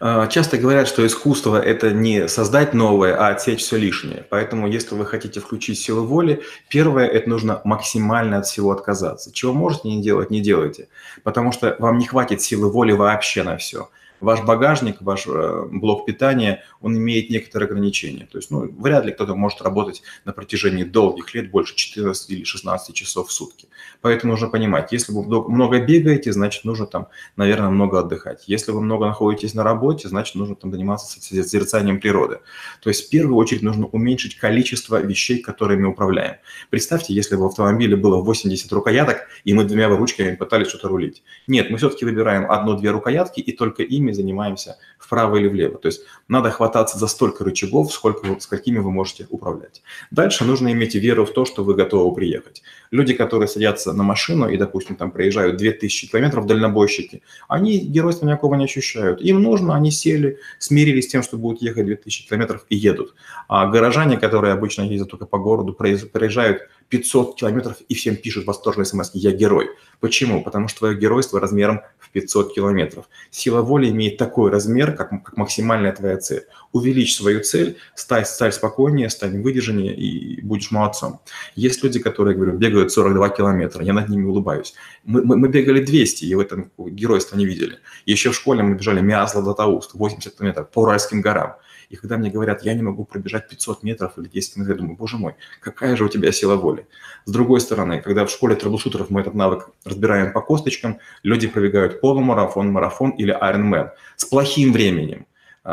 А, 0.00 0.26
часто 0.28 0.56
говорят, 0.56 0.88
что 0.88 1.06
искусство- 1.06 1.60
это 1.62 1.90
не 1.92 2.26
создать 2.28 2.72
новое, 2.74 3.14
а 3.16 3.28
отсечь 3.28 3.60
всё 3.60 3.76
лишнее. 3.76 4.26
Поэтому, 4.30 4.66
если 4.66 4.94
вы 4.94 5.04
хотите 5.06 5.40
включить 5.40 5.78
силу 5.78 6.04
воли, 6.06 6.42
первое- 6.70 7.06
это 7.06 7.28
нужно 7.28 7.60
максимально 7.64 8.38
от 8.38 8.46
всего 8.46 8.70
отказаться. 8.72 9.30
Чего 9.32 9.52
можете 9.52 9.88
не 9.88 10.02
делать- 10.02 10.30
не 10.30 10.40
делайте, 10.40 10.88
потому 11.22 11.52
что 11.52 11.76
вам 11.78 11.98
не 11.98 12.06
хватит 12.06 12.40
силы 12.40 12.70
воли 12.70 12.92
вообще 12.92 13.42
на 13.42 13.56
всё. 13.58 13.90
Ваш 14.20 14.42
багажник, 14.42 14.96
ваш, 15.00 15.26
э, 15.26 15.66
блок 15.70 16.06
питания, 16.06 16.62
он 16.80 16.96
имеет 16.96 17.30
некоторые 17.30 17.68
ограничения. 17.68 18.26
То 18.30 18.38
есть, 18.38 18.50
ну, 18.50 18.70
вряд 18.78 19.04
ли 19.04 19.12
кто-то 19.12 19.34
может 19.34 19.62
работать 19.62 20.02
на 20.24 20.32
протяжении 20.32 20.84
долгих 20.84 21.34
лет 21.34 21.50
больше 21.50 21.74
14 21.74 22.30
или 22.30 22.44
16 22.44 22.94
часов 22.94 23.28
в 23.28 23.32
сутки. 23.32 23.68
Поэтому 24.00 24.32
нужно 24.32 24.48
понимать, 24.48 24.92
если 24.92 25.12
вы 25.12 25.22
мно 25.24 25.48
много 25.48 25.80
бегаете, 25.80 26.32
значит, 26.32 26.64
нужно 26.64 26.86
там, 26.86 27.08
наверно, 27.36 27.70
много 27.70 28.00
отдыхать. 28.00 28.44
Если 28.46 28.72
вы 28.72 28.80
много 28.80 29.06
находитесь 29.06 29.54
на 29.54 29.62
работе, 29.62 30.08
значит, 30.08 30.34
нужно 30.34 30.54
там 30.56 30.72
заниматься 30.72 31.12
соз 31.12 31.24
созерцанием 31.24 32.00
природы. 32.00 32.40
То 32.82 32.90
есть 32.90 33.06
в 33.06 33.10
первую 33.10 33.36
очередь 33.36 33.62
нужно 33.62 33.86
уменьшить 33.86 34.36
количество 34.36 35.00
вещей, 35.00 35.38
которыми 35.38 35.86
управляем. 35.86 36.36
Представьте, 36.70 37.14
если 37.14 37.36
бы 37.36 37.44
в 37.44 37.46
автомобиле 37.46 37.96
было 37.96 38.20
80 38.22 38.72
рукояток, 38.72 39.26
и 39.44 39.54
мы 39.54 39.64
2 39.64 39.86
ручками 39.96 40.34
пытались 40.36 40.68
что-то 40.68 40.88
рулить. 40.88 41.22
Нет, 41.46 41.70
мы 41.70 41.78
всё-таки 41.78 42.04
выбираем 42.04 42.50
1-2 42.50 42.90
рукоятки 42.90 43.40
и 43.40 43.52
только 43.52 43.82
ими 43.82 44.09
занимаемся 44.14 44.76
вправо 44.98 45.36
или 45.36 45.48
влево. 45.48 45.78
То 45.78 45.86
есть 45.86 46.02
надо 46.28 46.50
хвататься 46.50 46.98
за 46.98 47.06
столько 47.06 47.44
рычагов, 47.44 47.92
сколько 47.92 48.26
вы 48.26 48.40
сколькими 48.40 48.78
вы 48.78 48.90
можете 48.90 49.26
управлять. 49.30 49.82
Дальше 50.10 50.44
нужно 50.44 50.72
иметь 50.72 50.94
веру 50.94 51.24
в 51.24 51.32
то, 51.32 51.44
что 51.44 51.64
вы 51.64 51.74
готовы 51.74 52.14
приехать. 52.14 52.62
Люди, 52.90 53.14
которые 53.14 53.48
садятся 53.48 53.92
на 53.92 54.02
машину 54.02 54.48
и, 54.48 54.56
допустим, 54.56 54.96
там 54.96 55.10
проезжают 55.10 55.56
2000 55.56 56.10
километров, 56.10 56.46
дальнобойщики, 56.46 57.22
они 57.48 57.78
геройства 57.78 58.26
никакого 58.26 58.54
не 58.54 58.64
ощущают. 58.64 59.20
Им 59.20 59.42
нужно, 59.42 59.74
они 59.74 59.90
сели, 59.90 60.38
смирились 60.58 61.06
с 61.06 61.08
тем, 61.08 61.22
что 61.22 61.36
будут 61.38 61.62
ехать 61.62 61.86
2000 61.86 62.28
километров 62.28 62.64
и 62.68 62.76
едут. 62.76 63.14
А 63.48 63.66
горожане, 63.66 64.16
которые 64.16 64.52
обычно 64.52 64.82
ездят 64.82 65.10
только 65.10 65.26
по 65.26 65.38
городу, 65.38 65.72
проез 65.72 66.04
проезжают 66.04 66.62
500 66.90 67.36
километров 67.36 67.76
и 67.88 67.94
всем 67.94 68.16
пишут 68.16 68.46
восторженные 68.46 68.84
смски: 68.86 69.18
"Я 69.18 69.30
герой". 69.32 69.70
Почему? 70.00 70.42
Потому 70.42 70.68
что 70.68 70.80
твое 70.80 70.98
геройство 70.98 71.40
размером 71.40 71.80
в 71.98 72.10
500 72.10 72.54
километров. 72.54 73.08
Сила 73.30 73.62
воли 73.62 73.88
имеет 73.88 74.18
такой 74.18 74.50
размер, 74.50 74.92
как 74.94 75.10
как 75.24 75.36
максимальная 75.36 75.92
твоя 75.92 76.18
цель. 76.18 76.46
Увеличь 76.72 77.16
свою 77.16 77.40
цель, 77.42 77.78
стань 77.96 78.24
стань 78.24 78.52
спокойнее, 78.52 79.10
стань 79.10 79.42
выдержаннее 79.42 79.92
и 79.96 80.40
будешь 80.40 80.70
молодцом. 80.70 81.20
Есть 81.56 81.82
люди, 81.82 81.98
которые, 81.98 82.36
говорю, 82.36 82.52
бегают 82.56 82.92
42 82.92 83.28
километра, 83.30 83.84
я 83.84 83.92
над 83.92 84.08
ними 84.08 84.24
улыбаюсь. 84.26 84.74
Мы 85.02 85.24
мы 85.24 85.36
мы 85.36 85.48
бегали 85.48 85.84
200 85.84 86.24
и 86.26 86.34
в 86.34 86.38
этом 86.38 86.70
геройства 86.78 87.36
не 87.36 87.44
видели. 87.44 87.78
Еще 88.06 88.30
в 88.30 88.36
школе 88.36 88.62
мы 88.62 88.76
бежали 88.76 89.00
Миасла-Златоуст, 89.00 89.94
80 89.94 90.36
километров 90.36 90.70
по 90.70 90.82
Уральским 90.82 91.20
горам. 91.22 91.56
И 91.88 91.96
когда 91.96 92.16
мне 92.16 92.30
говорят: 92.30 92.62
"Я 92.62 92.74
не 92.74 92.82
могу 92.82 93.04
пробежать 93.04 93.48
500 93.48 93.82
метров 93.82 94.16
или 94.16 94.28
10 94.28 94.54
километров", 94.54 94.76
я 94.76 94.80
думаю: 94.80 94.96
"Боже 94.96 95.16
мой, 95.16 95.34
какая 95.60 95.96
же 95.96 96.04
у 96.04 96.08
тебя 96.08 96.30
сила 96.30 96.54
воли". 96.54 96.86
С 97.24 97.32
другой 97.32 97.60
стороны, 97.60 98.00
когда 98.00 98.24
в 98.24 98.30
школе 98.30 98.54
трэблшутеров 98.54 99.10
мы 99.10 99.22
этот 99.22 99.34
навык 99.34 99.70
разбираем 99.84 100.32
по 100.32 100.40
косточкам, 100.40 100.98
люди 101.24 101.48
пробегают 101.48 102.00
полумарафон, 102.00 102.70
марафон 102.70 103.10
или 103.10 103.32
айронмен 103.32 103.90
с 104.16 104.24
плохим 104.24 104.72
временем, 104.72 105.26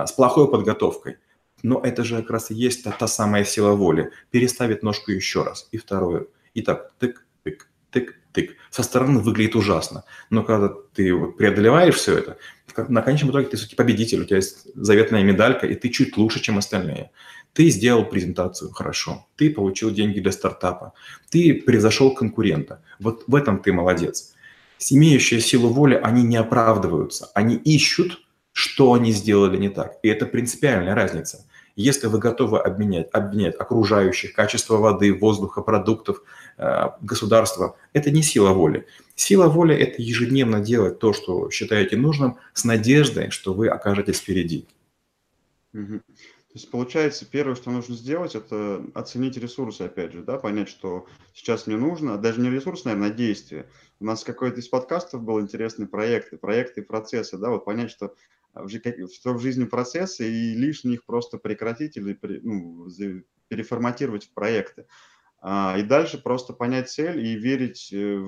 с 0.05 0.11
плохой 0.11 0.49
подготовкой. 0.49 1.17
Но 1.63 1.79
это 1.79 2.03
же 2.03 2.17
как 2.17 2.29
раз 2.29 2.51
и 2.51 2.53
есть 2.53 2.83
та 2.83 2.91
та 2.91 3.07
самая 3.07 3.43
сила 3.43 3.71
воли: 3.71 4.11
переставить 4.29 4.83
ножку 4.83 5.11
еще 5.11 5.43
раз, 5.43 5.67
и 5.71 5.77
вторую, 5.77 6.29
и 6.53 6.61
так 6.61 6.91
тык-тык, 6.99 7.61
тык-тык. 7.91 8.49
Со 8.69 8.83
стороны 8.83 9.19
выглядит 9.19 9.55
ужасно, 9.55 10.03
но 10.29 10.43
когда 10.43 10.69
ты 10.93 11.17
преодолеваешь 11.31 11.95
всё 11.95 12.17
это, 12.17 12.37
на 12.89 13.01
конечном 13.01 13.31
итоге 13.31 13.47
ты 13.47 13.57
всё-таки 13.57 13.75
победитель, 13.75 14.21
у 14.21 14.25
тебя 14.25 14.37
есть 14.37 14.67
заветная 14.75 15.23
медалька, 15.23 15.65
и 15.65 15.73
ты 15.73 15.89
чуть 15.89 16.15
лучше, 16.17 16.39
чем 16.41 16.57
остальные. 16.57 17.09
Ты 17.53 17.69
сделал 17.69 18.05
презентацию 18.05 18.69
хорошо, 18.69 19.25
ты 19.35 19.49
получил 19.49 19.89
деньги 19.89 20.19
для 20.19 20.31
стартапа, 20.31 20.93
ты 21.31 21.55
превзошел 21.55 22.13
конкурента. 22.13 22.83
Вот 22.99 23.23
в 23.25 23.33
этом 23.33 23.63
ты 23.63 23.73
молодец. 23.73 24.35
Имеющие 24.91 25.39
силу 25.39 25.69
воли, 25.69 25.95
они 25.95 26.21
не 26.21 26.37
оправдываются, 26.37 27.31
они 27.33 27.55
ищут, 27.55 28.19
что 28.57 28.93
они 28.93 29.11
сделали 29.11 29.55
не 29.55 29.69
так. 29.69 29.99
И 30.01 30.07
это 30.07 30.25
принципиальная 30.25 30.95
разница. 30.95 31.45
Если 31.75 32.07
вы 32.07 32.17
готовы 32.17 32.59
обменять 32.59 33.07
обвинять 33.13 33.55
окружающих, 33.55 34.33
качество 34.33 34.77
воды, 34.77 35.13
воздуха, 35.13 35.61
продуктов, 35.61 36.23
э, 36.57 36.89
государства- 37.01 37.75
это 37.93 38.09
не 38.09 38.23
сила 38.23 38.53
воли. 38.53 38.87
Сила 39.13 39.47
воли- 39.47 39.75
это 39.75 40.01
ежедневно 40.01 40.59
делать 40.59 40.97
то, 40.97 41.13
что 41.13 41.51
считаете 41.51 41.97
нужным, 41.97 42.37
с 42.53 42.65
надеждой, 42.65 43.29
что 43.29 43.53
вы 43.53 43.67
окажетесь 43.67 44.21
впереди. 44.21 44.65
Мгм. 45.73 45.99
То 45.99 46.53
есть 46.55 46.71
получается, 46.71 47.27
первое, 47.29 47.53
что 47.53 47.69
нужно 47.69 47.95
сделать- 47.95 48.33
это 48.33 48.83
оценить 48.95 49.37
ресурсы, 49.37 49.83
опять 49.83 50.13
же, 50.13 50.23
да, 50.23 50.37
понять, 50.39 50.69
что 50.69 51.05
сейчас 51.35 51.67
мне 51.67 51.77
нужно, 51.77 52.17
даже 52.17 52.41
не 52.41 52.49
ресурс, 52.49 52.85
наверно, 52.85 53.05
а 53.05 53.09
действие. 53.11 53.67
У 53.99 54.05
нас 54.05 54.23
какой-то 54.23 54.59
из 54.61 54.67
подкастов 54.67 55.21
был 55.21 55.39
интересный 55.39 55.85
проекты 55.85 56.37
проекты 56.37 56.81
процессы, 56.81 57.37
да, 57.37 57.51
вот 57.51 57.65
понять, 57.65 57.91
что 57.91 58.15
что 58.67 59.33
в 59.33 59.39
жизни 59.39 59.65
процессы, 59.65 60.29
и 60.29 60.53
лишние 60.53 60.95
их 60.95 61.05
просто 61.05 61.37
прекратить 61.37 61.97
или 61.97 62.17
ну, 62.43 62.87
переформатировать 63.47 64.25
в 64.25 64.33
проекты. 64.33 64.85
А, 65.39 65.75
и 65.77 65.83
дальше 65.83 66.17
просто 66.17 66.53
понять 66.53 66.89
цель 66.89 67.25
и 67.25 67.35
верить, 67.35 67.89
э, 67.93 68.21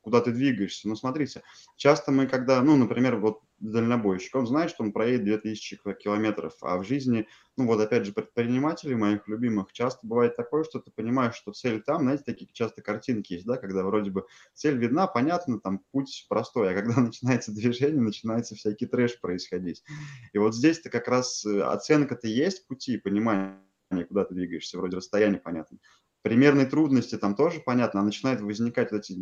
куда 0.00 0.20
ты 0.20 0.32
двигаешься. 0.32 0.88
Ну, 0.88 0.96
смотрите, 0.96 1.42
часто 1.76 2.12
мы, 2.12 2.26
когда, 2.26 2.62
ну, 2.62 2.76
например, 2.76 3.16
вот 3.16 3.40
дальнобойщик, 3.60 4.34
он 4.34 4.46
знает, 4.46 4.70
что 4.70 4.82
он 4.82 4.92
проедет 4.92 5.24
2000 5.24 5.76
кв 5.76 5.94
километров, 5.98 6.54
а 6.62 6.78
в 6.78 6.84
жизни, 6.84 7.28
ну, 7.56 7.66
вот 7.66 7.80
опять 7.80 8.06
же, 8.06 8.12
предпринимателей 8.12 8.94
моих 8.94 9.28
любимых, 9.28 9.72
часто 9.72 10.06
бывает 10.06 10.34
такое, 10.34 10.64
что 10.64 10.80
ты 10.80 10.90
понимаешь, 10.90 11.34
что 11.34 11.52
цель 11.52 11.82
там, 11.82 12.02
знаете, 12.02 12.24
такие 12.24 12.50
часто 12.52 12.82
картинки 12.82 13.34
есть, 13.34 13.46
да, 13.46 13.56
когда 13.56 13.84
вроде 13.84 14.10
бы 14.10 14.26
цель 14.54 14.76
видна, 14.78 15.06
понятно, 15.06 15.60
там 15.60 15.82
путь 15.92 16.26
простой, 16.28 16.72
а 16.72 16.74
когда 16.74 17.00
начинается 17.00 17.52
движение, 17.52 18.00
начинается 18.00 18.54
всякий 18.54 18.86
трэш 18.86 19.20
происходить. 19.20 19.84
И 20.32 20.38
вот 20.38 20.54
здесь-то 20.54 20.90
как 20.90 21.06
раз, 21.08 21.44
э, 21.44 21.60
оценка-то 21.60 22.26
есть 22.26 22.66
пути, 22.66 22.96
понимание, 22.96 23.60
куда 24.08 24.24
ты 24.24 24.34
двигаешься, 24.34 24.78
вроде 24.78 24.96
расстояние 24.96 25.40
понятно. 25.40 25.78
примерные 26.22 26.66
трудности 26.66 27.16
там 27.18 27.34
тоже 27.34 27.60
понятно, 27.60 28.00
а 28.00 28.04
начинают 28.04 28.40
возникать 28.40 28.92
вот 28.92 29.00
эти 29.00 29.18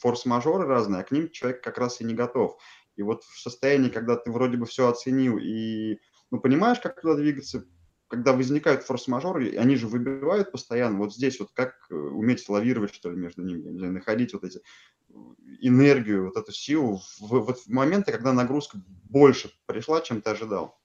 форс-мажоры 0.00 0.66
разные, 0.66 1.00
а 1.00 1.04
к 1.04 1.10
ним 1.10 1.30
человек 1.30 1.62
как 1.62 1.78
раз 1.78 2.00
и 2.00 2.04
не 2.04 2.14
готов. 2.14 2.58
И 2.96 3.02
вот 3.02 3.24
в 3.24 3.40
состоянии, 3.40 3.88
когда 3.88 4.16
ты 4.16 4.30
вроде 4.30 4.56
бы 4.56 4.66
все 4.66 4.88
оценил 4.88 5.38
и 5.38 5.98
ну, 6.30 6.40
понимаешь, 6.40 6.80
как 6.80 7.00
туда 7.00 7.14
двигаться, 7.14 7.64
когда 8.08 8.32
возникают 8.32 8.82
форс-мажоры, 8.82 9.56
они 9.56 9.76
же 9.76 9.86
выбивают 9.86 10.52
постоянно. 10.52 10.98
Вот 10.98 11.14
здесь 11.14 11.38
вот 11.38 11.50
как 11.52 11.74
э, 11.90 11.94
уметь 11.94 12.48
лавировать, 12.48 12.94
что 12.94 13.10
ли, 13.10 13.16
между 13.16 13.42
ними, 13.42 13.68
находить 13.68 14.32
вот 14.34 14.44
эти 14.44 14.58
э, 14.58 15.12
энергию, 15.60 16.26
вот 16.26 16.36
эту 16.36 16.52
силу 16.52 17.00
в, 17.20 17.28
вот 17.28 17.58
в 17.58 17.68
моменты, 17.68 18.12
когда 18.12 18.32
нагрузка 18.32 18.78
больше 19.04 19.50
пришла, 19.66 20.00
чем 20.00 20.20
ты 20.20 20.30
ожидал. 20.30 20.78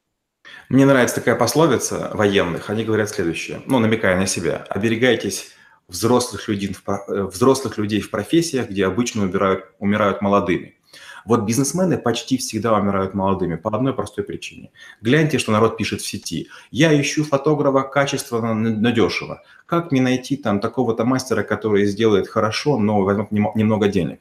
Мне 0.69 0.85
нравится 0.85 1.15
такая 1.15 1.35
пословица 1.35 2.11
военных. 2.13 2.69
Они 2.69 2.83
говорят 2.83 3.09
следующее, 3.09 3.61
ну, 3.65 3.79
намекая 3.79 4.17
на 4.17 4.27
себя. 4.27 4.65
Оберегайтесь 4.69 5.51
взрослых 5.87 6.47
людей, 6.47 6.75
э, 6.85 7.23
взрослых 7.23 7.77
людей 7.77 8.01
в 8.01 8.09
профессиях, 8.09 8.69
где 8.69 8.85
обычно 8.85 9.23
умирают, 9.23 9.65
умирают 9.79 10.21
молодыми. 10.21 10.78
Вот 11.25 11.41
бизнесмены 11.41 11.97
почти 11.97 12.37
всегда 12.37 12.75
умирают 12.77 13.13
молодыми 13.13 13.55
по 13.55 13.75
одной 13.75 13.93
простой 13.93 14.23
причине. 14.23 14.71
Гляньте, 15.01 15.37
что 15.37 15.51
народ 15.51 15.77
пишет 15.77 16.01
в 16.01 16.07
сети. 16.07 16.47
Я 16.71 16.99
ищу 16.99 17.23
фотографа 17.23 17.83
качественно, 17.83 18.53
надешево. 18.53 19.41
Как 19.65 19.91
мне 19.91 20.01
найти 20.01 20.37
там 20.37 20.59
такого-то 20.59 21.05
мастера, 21.05 21.43
который 21.43 21.85
сделает 21.85 22.27
хорошо, 22.27 22.77
но 22.77 23.01
возьмет 23.01 23.31
немного 23.31 23.87
денег? 23.87 24.19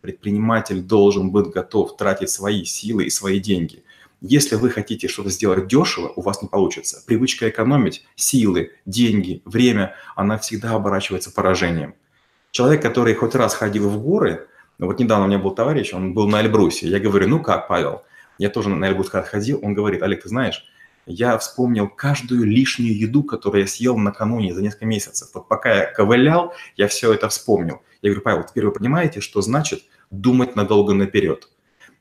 Предприниматель 0.00 0.80
должен 0.80 1.30
быть 1.30 1.48
готов 1.48 1.96
тратить 1.96 2.30
свои 2.30 2.64
силы 2.64 3.04
и 3.04 3.10
свои 3.10 3.40
деньги. 3.40 3.82
Если 4.20 4.56
вы 4.56 4.70
хотите 4.70 5.06
что-то 5.06 5.30
сделать 5.30 5.68
дешево, 5.68 6.12
у 6.16 6.22
вас 6.22 6.42
не 6.42 6.48
получится. 6.48 7.02
Привычка 7.06 7.48
экономить 7.48 8.04
силы, 8.16 8.72
деньги, 8.84 9.42
время, 9.44 9.94
она 10.16 10.38
всегда 10.38 10.72
оборачивается 10.72 11.30
поражением. 11.30 11.94
Человек, 12.50 12.82
который 12.82 13.14
хоть 13.14 13.36
раз 13.36 13.54
ходил 13.54 13.88
в 13.88 14.02
горы, 14.02 14.48
ну, 14.78 14.86
вот 14.86 15.00
недавно 15.00 15.24
у 15.24 15.28
меня 15.28 15.38
был 15.38 15.50
товарищ, 15.50 15.92
он 15.92 16.14
был 16.14 16.28
на 16.28 16.40
Эльбрусе. 16.40 16.88
Я 16.88 17.00
говорю, 17.00 17.28
ну 17.28 17.42
как, 17.42 17.66
Павел? 17.66 18.02
Я 18.38 18.48
тоже 18.48 18.68
на 18.68 18.88
Эльбрус 18.88 19.08
ходил. 19.08 19.58
Он 19.62 19.74
говорит, 19.74 20.02
Олег, 20.02 20.22
ты 20.22 20.28
знаешь, 20.28 20.64
я 21.06 21.36
вспомнил 21.38 21.88
каждую 21.88 22.44
лишнюю 22.44 22.96
еду, 22.96 23.24
которую 23.24 23.62
я 23.62 23.66
съел 23.66 23.98
накануне 23.98 24.54
за 24.54 24.62
несколько 24.62 24.86
месяцев. 24.86 25.30
Вот 25.34 25.48
пока 25.48 25.74
я 25.74 25.86
ковылял, 25.86 26.54
я 26.76 26.86
все 26.86 27.12
это 27.12 27.28
вспомнил. 27.28 27.82
Я 28.02 28.10
говорю, 28.10 28.22
Павел, 28.22 28.44
теперь 28.44 28.66
вы 28.66 28.72
понимаете, 28.72 29.20
что 29.20 29.40
значит 29.42 29.82
думать 30.10 30.54
надолго 30.54 30.94
наперед? 30.94 31.48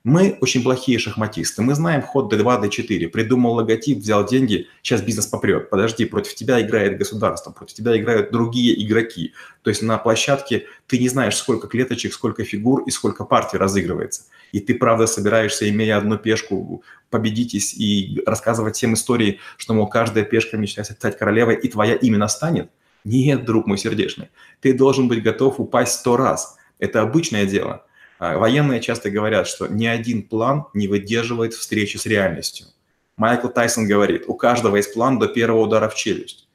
Мы 0.08 0.38
очень 0.40 0.64
плохие 0.64 1.00
шахматисты. 1.00 1.62
Мы 1.62 1.76
знаем 1.76 2.02
ход 2.02 2.32
d2, 2.32 2.64
d4. 2.64 3.10
Придумал 3.10 3.56
логотип, 3.56 3.98
взял 3.98 4.26
деньги, 4.26 4.70
сейчас 4.82 5.02
бизнес 5.02 5.28
попрет. 5.28 5.70
Подожди, 5.70 6.06
против 6.06 6.34
тебя 6.34 6.62
играет 6.62 6.98
государство, 6.98 7.52
против 7.52 7.76
тебя 7.76 7.98
играют 7.98 8.32
другие 8.32 8.82
игроки. 8.86 9.34
То 9.64 9.70
есть 9.70 9.82
на 9.82 9.98
площадке 9.98 10.66
ты 10.88 10.98
не 10.98 11.10
знаешь, 11.10 11.36
сколько 11.36 11.68
клеточек, 11.68 12.14
сколько 12.14 12.46
фигур 12.46 12.84
и 12.84 12.90
сколько 12.90 13.26
партий 13.26 13.58
разыгрывается. 13.58 14.22
И 14.54 14.62
ты, 14.62 14.76
правда, 14.76 15.08
собираешься, 15.08 15.68
имея 15.68 15.98
одну 15.98 16.18
пешку, 16.18 16.84
победитесь 17.10 17.74
и 17.74 18.22
рассказывать 18.26 18.78
всем 18.78 18.94
истории, 18.94 19.42
что, 19.58 19.74
мол, 19.74 19.90
каждая 19.90 20.24
пешка 20.24 20.56
мечтает 20.56 20.88
стать 20.88 21.18
королевой, 21.18 21.56
и 21.56 21.68
твоя 21.68 21.96
именно 21.96 22.30
станет? 22.30 22.70
Нет, 23.04 23.44
друг 23.44 23.68
мой 23.68 23.78
сердечный. 23.78 24.30
Ты 24.62 24.74
должен 24.74 25.10
быть 25.10 25.22
готов 25.22 25.60
упасть 25.60 25.96
сто 25.96 26.16
раз. 26.16 26.56
Это 26.80 27.02
обычное 27.02 27.46
дело. 27.46 27.84
А, 28.20 28.38
военные 28.38 28.82
часто 28.82 29.10
говорят, 29.10 29.48
что 29.48 29.68
ни 29.68 29.86
один 29.86 30.24
план 30.24 30.66
не 30.74 30.88
выдерживает 30.88 31.54
встречи 31.54 31.98
с 31.98 32.06
реальностью. 32.06 32.68
Майкл 33.16 33.48
Тайсон 33.48 33.88
говорит, 33.88 34.26
у 34.28 34.36
каждого 34.36 34.76
есть 34.76 34.94
план 34.94 35.20
до 35.20 35.28
первого 35.28 35.62
удара 35.62 35.90
в 35.90 35.96
челюсть. 35.96 36.48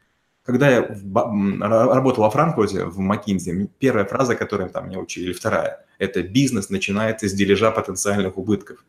Когда 0.45 0.69
я 0.71 0.81
работал 0.81 2.25
во 2.25 2.31
Франкфурте, 2.31 2.85
в 2.85 2.99
Макинзе, 2.99 3.69
первая 3.79 4.05
фраза, 4.05 4.35
которую 4.35 4.71
там 4.71 4.87
мне 4.87 4.99
учили, 4.99 5.27
или 5.27 5.33
вторая, 5.33 5.87
это 5.99 6.23
«бизнес 6.23 6.69
начинается 6.69 7.29
с 7.29 7.33
дележа 7.33 7.71
потенциальных 7.71 8.37
убытков». 8.39 8.85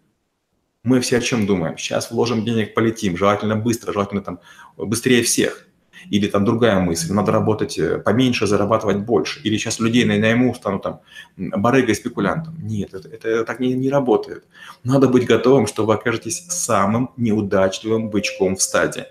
Мы 0.84 1.00
все 1.00 1.18
о 1.18 1.22
чем 1.22 1.46
думаем? 1.46 1.78
Сейчас 1.78 2.10
вложим 2.10 2.44
денег, 2.44 2.74
полетим, 2.74 3.16
желательно 3.16 3.56
быстро, 3.56 3.94
желательно 3.94 4.22
там 4.22 4.40
быстрее 4.78 5.22
всех– 5.22 5.68
или 6.10 6.28
там 6.28 6.46
другая 6.46 6.80
мысль, 6.80 7.12
надо 7.14 7.32
работать 7.32 7.78
э, 7.78 8.00
поменьше, 8.00 8.48
зарабатывать 8.48 8.98
больше. 8.98 9.40
Или 9.44 9.58
сейчас 9.58 9.80
людей 9.80 10.06
найму, 10.06 10.54
стану 10.54 10.80
там 10.80 11.02
барыгой, 11.38 11.96
спекулянтом. 11.96 12.56
Нет, 12.62 12.94
это, 12.94 13.10
это 13.10 13.46
так 13.46 13.60
не, 13.60 13.74
не 13.74 13.90
работает. 13.90 14.44
Надо 14.84 15.08
быть 15.08 15.26
готовым, 15.26 15.68
что 15.68 15.86
вы 15.86 15.94
окажетесь 15.94 16.46
самым 16.50 17.12
неудачливым 17.18 18.10
бычком 18.10 18.56
в 18.56 18.62
стаде. 18.62 19.08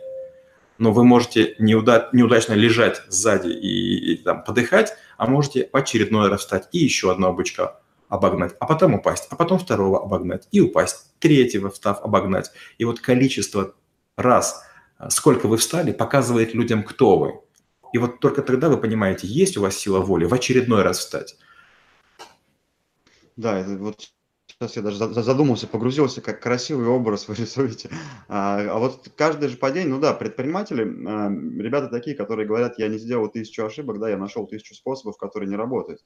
Но 0.78 0.92
вы 0.92 1.05
можете 1.05 1.55
неуда- 1.59 2.09
неудачно 2.12 2.55
лежать 2.55 3.02
сзади 3.09 3.48
и, 3.48 4.12
и 4.12 4.16
там, 4.16 4.42
подыхать, 4.42 4.94
а 5.16 5.26
можете 5.26 5.68
в 5.72 5.76
очередной 5.76 6.28
раз 6.28 6.40
встать 6.40 6.68
и 6.72 6.78
еще 6.78 7.12
одного 7.12 7.35
бычка 7.35 7.78
обогнать, 8.09 8.55
а 8.61 8.66
потом 8.66 8.94
упасть, 8.94 9.26
а 9.31 9.37
потом 9.37 9.59
второго 9.59 10.02
обогнать 10.02 10.46
и 10.50 10.61
упасть, 10.61 11.12
третьего 11.18 11.70
встав 11.70 12.02
обогнать. 12.02 12.50
И 12.76 12.85
вот 12.85 13.00
количество 13.00 13.74
раз– 14.16 14.64
сколько 15.10 15.48
вы 15.48 15.56
встали, 15.56 15.92
показывает 15.92 16.54
людям, 16.54 16.82
кто 16.84 17.18
вы. 17.18 17.40
И 17.92 17.98
вот 17.98 18.20
только 18.20 18.42
тогда 18.42 18.68
вы 18.68 18.78
понимаете, 18.78 19.26
есть 19.26 19.56
у 19.56 19.62
вас 19.62 19.76
сила 19.76 20.00
воли 20.00 20.24
в 20.24 20.34
очередной 20.34 20.82
раз 20.82 20.98
встать. 20.98 21.36
Да, 23.36 23.58
это 23.58 23.76
вот 23.76 24.12
сейчас 24.62 24.76
я 24.76 24.82
даже 24.82 25.22
задумался, 25.22 25.66
погрузился, 25.66 26.20
как 26.20 26.40
красивый 26.40 26.86
образ 26.86 27.28
вы 27.28 27.34
рисуете. 27.34 27.90
А, 28.28 28.60
а 28.60 28.78
вот 28.78 29.08
каждое 29.16 29.48
же 29.48 29.56
падение, 29.56 29.94
ну 29.94 30.00
да, 30.00 30.12
предприниматели, 30.14 30.82
а, 30.82 31.30
ребята 31.60 31.88
такие, 31.88 32.16
которые 32.16 32.46
говорят, 32.46 32.78
я 32.78 32.88
не 32.88 32.98
сделал 32.98 33.28
тысячу 33.28 33.64
ошибок, 33.64 33.98
да, 33.98 34.08
я 34.08 34.16
нашел 34.16 34.46
тысячу 34.46 34.74
способов, 34.74 35.16
которые 35.16 35.48
не 35.48 35.56
работают. 35.56 36.00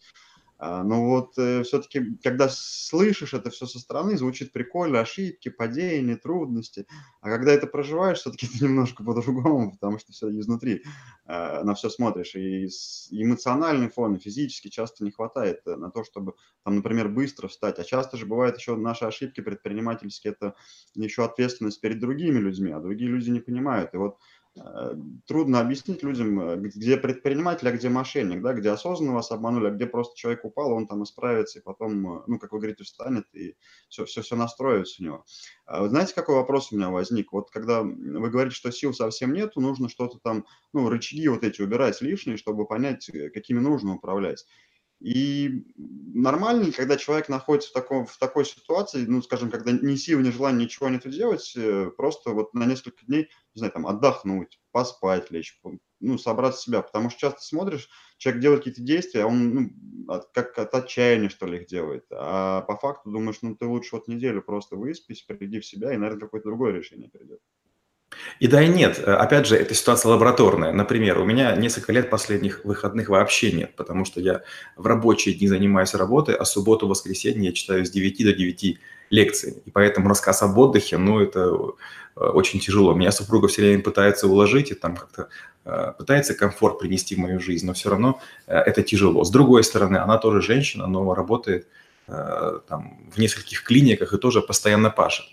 А, 0.58 0.82
но 0.82 1.04
вот 1.04 1.36
э, 1.38 1.62
все-таки, 1.64 2.16
когда 2.22 2.48
слышишь 2.48 3.34
это 3.34 3.50
все 3.50 3.66
со 3.66 3.78
стороны, 3.78 4.16
звучит 4.16 4.52
прикольно, 4.52 5.00
ошибки, 5.00 5.50
падения, 5.50 6.16
трудности. 6.16 6.86
А 7.20 7.28
когда 7.28 7.52
это 7.52 7.66
проживаешь, 7.66 8.18
все-таки 8.18 8.46
это 8.46 8.56
немножко 8.64 9.04
по-другому, 9.04 9.72
потому 9.72 9.98
что 9.98 10.12
все 10.12 10.30
изнутри 10.30 10.82
э, 11.26 11.62
на 11.62 11.74
все 11.74 11.90
смотришь. 11.90 12.34
И 12.36 12.68
эмоциональный 13.10 13.90
фон, 13.90 14.14
и 14.14 14.18
физически 14.18 14.68
часто 14.68 15.04
не 15.04 15.10
хватает 15.10 15.60
э, 15.66 15.76
на 15.76 15.90
то, 15.90 16.04
чтобы, 16.04 16.34
там, 16.64 16.76
например, 16.76 17.08
быстро 17.08 17.48
встать. 17.48 17.78
А 17.78 17.84
часто 17.84 18.16
же 18.16 18.24
бывает 18.24 18.56
еще 18.56 18.76
наши 18.76 19.04
ошибки 19.04 19.42
предпринимательские, 19.42 20.32
это 20.32 20.54
еще 20.94 21.24
ответственность 21.24 21.80
перед 21.82 22.00
другими 22.00 22.38
людьми, 22.38 22.72
а 22.72 22.80
другие 22.80 23.10
люди 23.10 23.28
не 23.28 23.40
понимают. 23.40 23.92
И 23.92 23.98
вот 23.98 24.18
трудно 25.26 25.60
объяснить 25.60 26.02
людям, 26.02 26.40
э, 26.40 26.56
где 26.56 26.96
предприниматель, 26.96 27.68
а 27.68 27.72
где 27.72 27.88
мошенник, 27.88 28.42
да, 28.42 28.54
где 28.54 28.70
осознанно 28.70 29.14
вас 29.14 29.30
обманули, 29.30 29.68
а 29.68 29.70
где 29.70 29.86
просто 29.86 30.16
человек 30.16 30.44
упал, 30.44 30.72
он 30.72 30.86
там 30.86 31.02
исправится, 31.04 31.58
и 31.58 31.62
потом, 31.62 32.20
э, 32.20 32.22
ну, 32.26 32.38
как 32.38 32.52
вы 32.52 32.58
говорите, 32.58 32.84
встанет, 32.84 33.24
и 33.34 33.56
все, 33.88 34.04
все, 34.04 34.22
все 34.22 34.36
настроится 34.36 35.02
у 35.02 35.04
него. 35.04 35.24
А 35.66 35.82
вы 35.82 35.88
знаете, 35.88 36.14
какой 36.14 36.36
вопрос 36.36 36.72
у 36.72 36.76
меня 36.76 36.90
возник? 36.90 37.32
Вот 37.32 37.50
когда 37.50 37.82
вы 37.82 38.30
говорите, 38.30 38.56
что 38.56 38.72
сил 38.72 38.94
совсем 38.94 39.32
нету, 39.32 39.60
нужно 39.60 39.88
что-то 39.88 40.18
там, 40.18 40.46
ну, 40.72 40.88
рычаги 40.88 41.28
вот 41.28 41.44
эти 41.44 41.60
убирать 41.60 42.00
лишние, 42.00 42.36
чтобы 42.36 42.66
понять, 42.66 43.10
какими 43.34 43.58
нужно 43.58 43.94
управлять. 43.94 44.46
И 45.00 45.64
нормально, 45.76 46.72
когда 46.72 46.96
человек 46.96 47.28
находится 47.28 47.70
в, 47.70 47.72
таком, 47.74 48.06
в 48.06 48.16
такой 48.18 48.46
ситуации, 48.46 49.04
ну, 49.06 49.20
скажем, 49.20 49.50
когда 49.50 49.72
ни 49.72 49.94
сил, 49.96 50.20
ни 50.20 50.30
желания 50.30 50.64
ничего 50.64 50.88
не 50.88 50.98
делать, 50.98 51.52
э, 51.56 51.90
просто 51.96 52.30
вот 52.30 52.54
на 52.54 52.64
несколько 52.64 53.04
дней, 53.04 53.24
не 53.54 53.58
знаю, 53.58 53.72
там, 53.72 53.86
отдохнуть, 53.86 54.58
поспать, 54.72 55.30
лечь, 55.30 55.60
ну, 56.00 56.16
собрать 56.18 56.56
себя. 56.56 56.80
Потому 56.80 57.10
что 57.10 57.20
часто 57.20 57.42
смотришь, 57.42 57.90
человек 58.16 58.40
делает 58.42 58.60
какие-то 58.60 58.82
действия, 58.82 59.26
он, 59.26 59.54
ну, 59.54 59.70
от, 60.14 60.30
как 60.32 60.58
от 60.58 60.74
отчаяния, 60.74 61.28
что 61.28 61.46
ли, 61.46 61.58
их 61.58 61.66
делает. 61.66 62.06
А 62.10 62.62
по 62.62 62.76
факту 62.78 63.10
думаешь, 63.10 63.38
ну, 63.42 63.54
ты 63.54 63.66
лучше 63.66 63.96
вот 63.96 64.08
неделю 64.08 64.40
просто 64.42 64.76
выспись, 64.76 65.22
приди 65.22 65.60
в 65.60 65.66
себя, 65.66 65.92
и, 65.92 65.96
наверное, 65.98 66.22
какое-то 66.22 66.48
другое 66.48 66.72
решение 66.72 67.10
придет. 67.10 67.40
И 68.38 68.46
да, 68.48 68.62
и 68.62 68.68
нет. 68.68 68.98
Э, 68.98 69.14
опять 69.14 69.46
же, 69.46 69.56
это 69.56 69.74
ситуация 69.74 70.10
лабораторная. 70.10 70.72
Например, 70.72 71.18
у 71.18 71.24
меня 71.24 71.56
несколько 71.56 71.92
лет 71.92 72.10
последних 72.10 72.64
выходных 72.64 73.08
вообще 73.08 73.52
нет, 73.52 73.74
потому 73.76 74.04
что 74.04 74.20
я 74.20 74.42
в 74.76 74.86
рабочие 74.86 75.34
дни 75.34 75.48
занимаюсь 75.48 75.94
работой, 75.94 76.34
а 76.34 76.44
субботу, 76.44 76.86
воскресенье 76.86 77.46
я 77.46 77.52
читаю 77.52 77.84
с 77.84 77.90
9 77.90 78.24
до 78.24 78.32
9 78.32 78.78
лекций. 79.10 79.62
И 79.64 79.70
поэтому 79.70 80.08
рассказ 80.08 80.42
об 80.42 80.56
отдыхе, 80.58 80.98
ну, 80.98 81.20
это 81.20 81.40
э, 82.16 82.20
очень 82.20 82.60
тяжело. 82.60 82.94
Меня 82.94 83.12
супруга 83.12 83.48
все 83.48 83.62
время 83.62 83.82
пытается 83.82 84.28
уложить 84.28 84.70
и 84.70 84.74
там 84.74 84.96
как-то 84.96 85.28
э, 85.64 85.92
пытается 85.98 86.34
комфорт 86.34 86.78
принести 86.78 87.14
в 87.14 87.18
мою 87.18 87.40
жизнь, 87.40 87.66
но 87.66 87.72
все 87.72 87.90
равно 87.90 88.20
это 88.46 88.82
тяжело. 88.82 89.24
С 89.24 89.30
другой 89.30 89.64
стороны, 89.64 89.96
она 89.96 90.18
тоже 90.18 90.40
женщина, 90.40 90.86
но 90.86 91.14
работает 91.14 91.66
там 92.08 93.00
в 93.12 93.18
нескольких 93.18 93.64
клиниках 93.64 94.12
и 94.12 94.18
тоже 94.18 94.40
постоянно 94.40 94.90
пашет. 94.90 95.26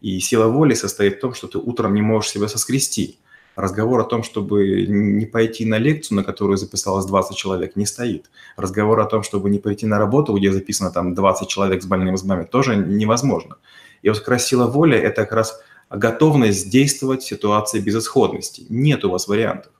И 0.00 0.18
сила 0.20 0.46
воли 0.46 0.74
состоит 0.74 1.16
в 1.16 1.20
том, 1.20 1.34
что 1.34 1.46
ты 1.46 1.58
утром 1.58 1.94
не 1.94 2.02
можешь 2.02 2.30
себя 2.30 2.48
соскрести. 2.48 3.18
Разговор 3.56 4.00
о 4.00 4.04
том, 4.04 4.22
чтобы 4.22 4.86
не 4.86 5.26
пойти 5.26 5.66
на 5.66 5.78
лекцию, 5.78 6.16
на 6.16 6.24
которую 6.24 6.56
записалось 6.56 7.04
20 7.04 7.36
человек, 7.36 7.76
не 7.76 7.84
стоит. 7.84 8.30
Разговор 8.56 9.00
о 9.00 9.04
том, 9.04 9.22
чтобы 9.22 9.50
не 9.50 9.58
пойти 9.58 9.86
на 9.86 9.98
работу, 9.98 10.34
где 10.34 10.52
записано 10.52 10.90
там 10.90 11.14
20 11.14 11.48
человек 11.48 11.82
с 11.82 11.86
больными 11.86 12.16
зубами, 12.16 12.44
тоже 12.44 12.76
невозможно. 12.76 13.56
И 14.02 14.08
вот 14.08 14.18
как 14.20 14.28
раз 14.28 14.46
сила 14.46 14.66
воли– 14.66 14.96
это 14.98 15.22
как 15.22 15.32
раз 15.32 15.60
готовность 15.90 16.70
действовать 16.70 17.22
в 17.22 17.28
ситуации 17.28 17.80
безысходности. 17.80 18.64
Нет 18.68 19.04
у 19.04 19.10
вас 19.10 19.28
вариантов. 19.28 19.72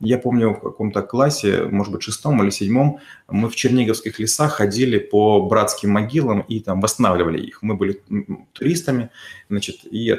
Я 0.00 0.16
помню 0.16 0.54
в 0.54 0.60
каком-то 0.60 1.02
классе, 1.02 1.64
может 1.64 1.92
быть, 1.92 2.02
шестом 2.02 2.42
или 2.42 2.48
седьмом, 2.48 3.00
мы 3.28 3.50
в 3.50 3.54
Черниговских 3.54 4.18
лесах 4.18 4.54
ходили 4.54 4.98
по 4.98 5.46
братским 5.46 5.90
могилам 5.90 6.40
и 6.40 6.60
там 6.60 6.80
восстанавливали 6.80 7.38
их. 7.38 7.62
Мы 7.62 7.74
были 7.74 8.02
туристами, 8.54 9.10
значит, 9.50 9.80
и 9.84 10.16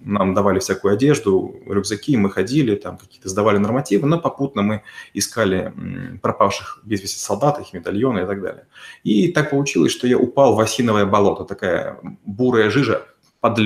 нам 0.00 0.32
давали 0.32 0.60
всякую 0.60 0.94
одежду, 0.94 1.54
рюкзаки, 1.66 2.16
мы 2.16 2.30
ходили, 2.30 2.74
там 2.74 2.96
какие-то 2.96 3.28
сдавали 3.28 3.58
нормативы, 3.58 4.08
но 4.08 4.18
попутно 4.18 4.62
мы 4.62 4.82
искали 5.12 5.74
пропавших 6.22 6.80
без 6.84 7.02
вести 7.02 7.18
солдат, 7.18 7.60
их 7.60 7.74
медальоны 7.74 8.20
и 8.20 8.26
так 8.26 8.40
далее. 8.40 8.66
И 9.04 9.30
так 9.30 9.50
получилось, 9.50 9.92
что 9.92 10.06
я 10.06 10.16
упал 10.16 10.56
в 10.56 10.60
осиновое 10.60 11.04
болото, 11.04 11.44
такая 11.44 11.98
бурая 12.24 12.70
жижа, 12.70 13.06
под. 13.42 13.58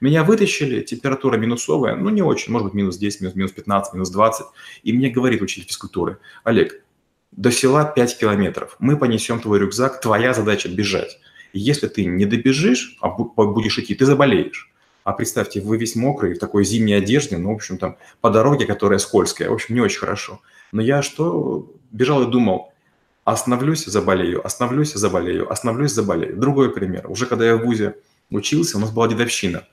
Меня 0.00 0.24
вытащили, 0.24 0.80
температура 0.80 1.36
минусовая, 1.36 1.94
ну 1.94 2.08
не 2.08 2.22
очень, 2.22 2.52
может 2.52 2.64
быть 2.64 2.74
минус 2.74 2.96
10, 2.96 3.20
минус, 3.20 3.34
минус 3.36 3.52
15, 3.52 3.92
минус 3.92 4.10
20. 4.10 4.46
И 4.82 4.92
мне 4.92 5.10
говорит 5.10 5.42
учитель 5.42 5.68
физкультуры, 5.68 6.18
Олег, 6.42 6.82
до 7.30 7.52
села 7.52 7.84
5 7.84 8.18
километров, 8.18 8.76
мы 8.78 8.96
понесем 8.96 9.38
твой 9.38 9.58
рюкзак, 9.58 10.00
твоя 10.00 10.32
задача 10.32 10.68
бежать. 10.68 11.18
Если 11.52 11.86
ты 11.88 12.06
не 12.06 12.24
добежишь, 12.24 12.96
а 13.00 13.08
будешь 13.10 13.78
идти, 13.78 13.94
ты 13.94 14.06
заболеешь. 14.06 14.72
А 15.04 15.12
представьте, 15.12 15.60
вы 15.60 15.76
весь 15.76 15.96
мокрый, 15.96 16.34
в 16.34 16.38
такой 16.38 16.64
зимней 16.64 16.96
одежде, 16.96 17.36
ну, 17.36 17.52
в 17.52 17.56
общем, 17.56 17.76
там, 17.78 17.96
по 18.20 18.30
дороге, 18.30 18.64
которая 18.64 18.98
скользкая, 18.98 19.50
в 19.50 19.54
общем, 19.54 19.74
не 19.74 19.80
очень 19.80 19.98
хорошо. 19.98 20.40
Но 20.72 20.80
я 20.80 21.02
что, 21.02 21.70
бежал 21.90 22.22
и 22.22 22.30
думал, 22.30 22.72
остановлюсь, 23.24 23.84
заболею, 23.84 24.44
остановлюсь, 24.44 24.94
заболею, 24.94 25.50
остановлюсь, 25.50 25.92
заболею. 25.92 26.36
Другой 26.36 26.72
пример. 26.72 27.10
Уже 27.10 27.26
когда 27.26 27.46
я 27.46 27.56
в 27.56 27.64
ВУЗе 27.64 27.96
учился, 28.30 28.76
у 28.76 28.80
нас 28.80 28.90
была 28.90 29.08
дедовщина. 29.08 29.66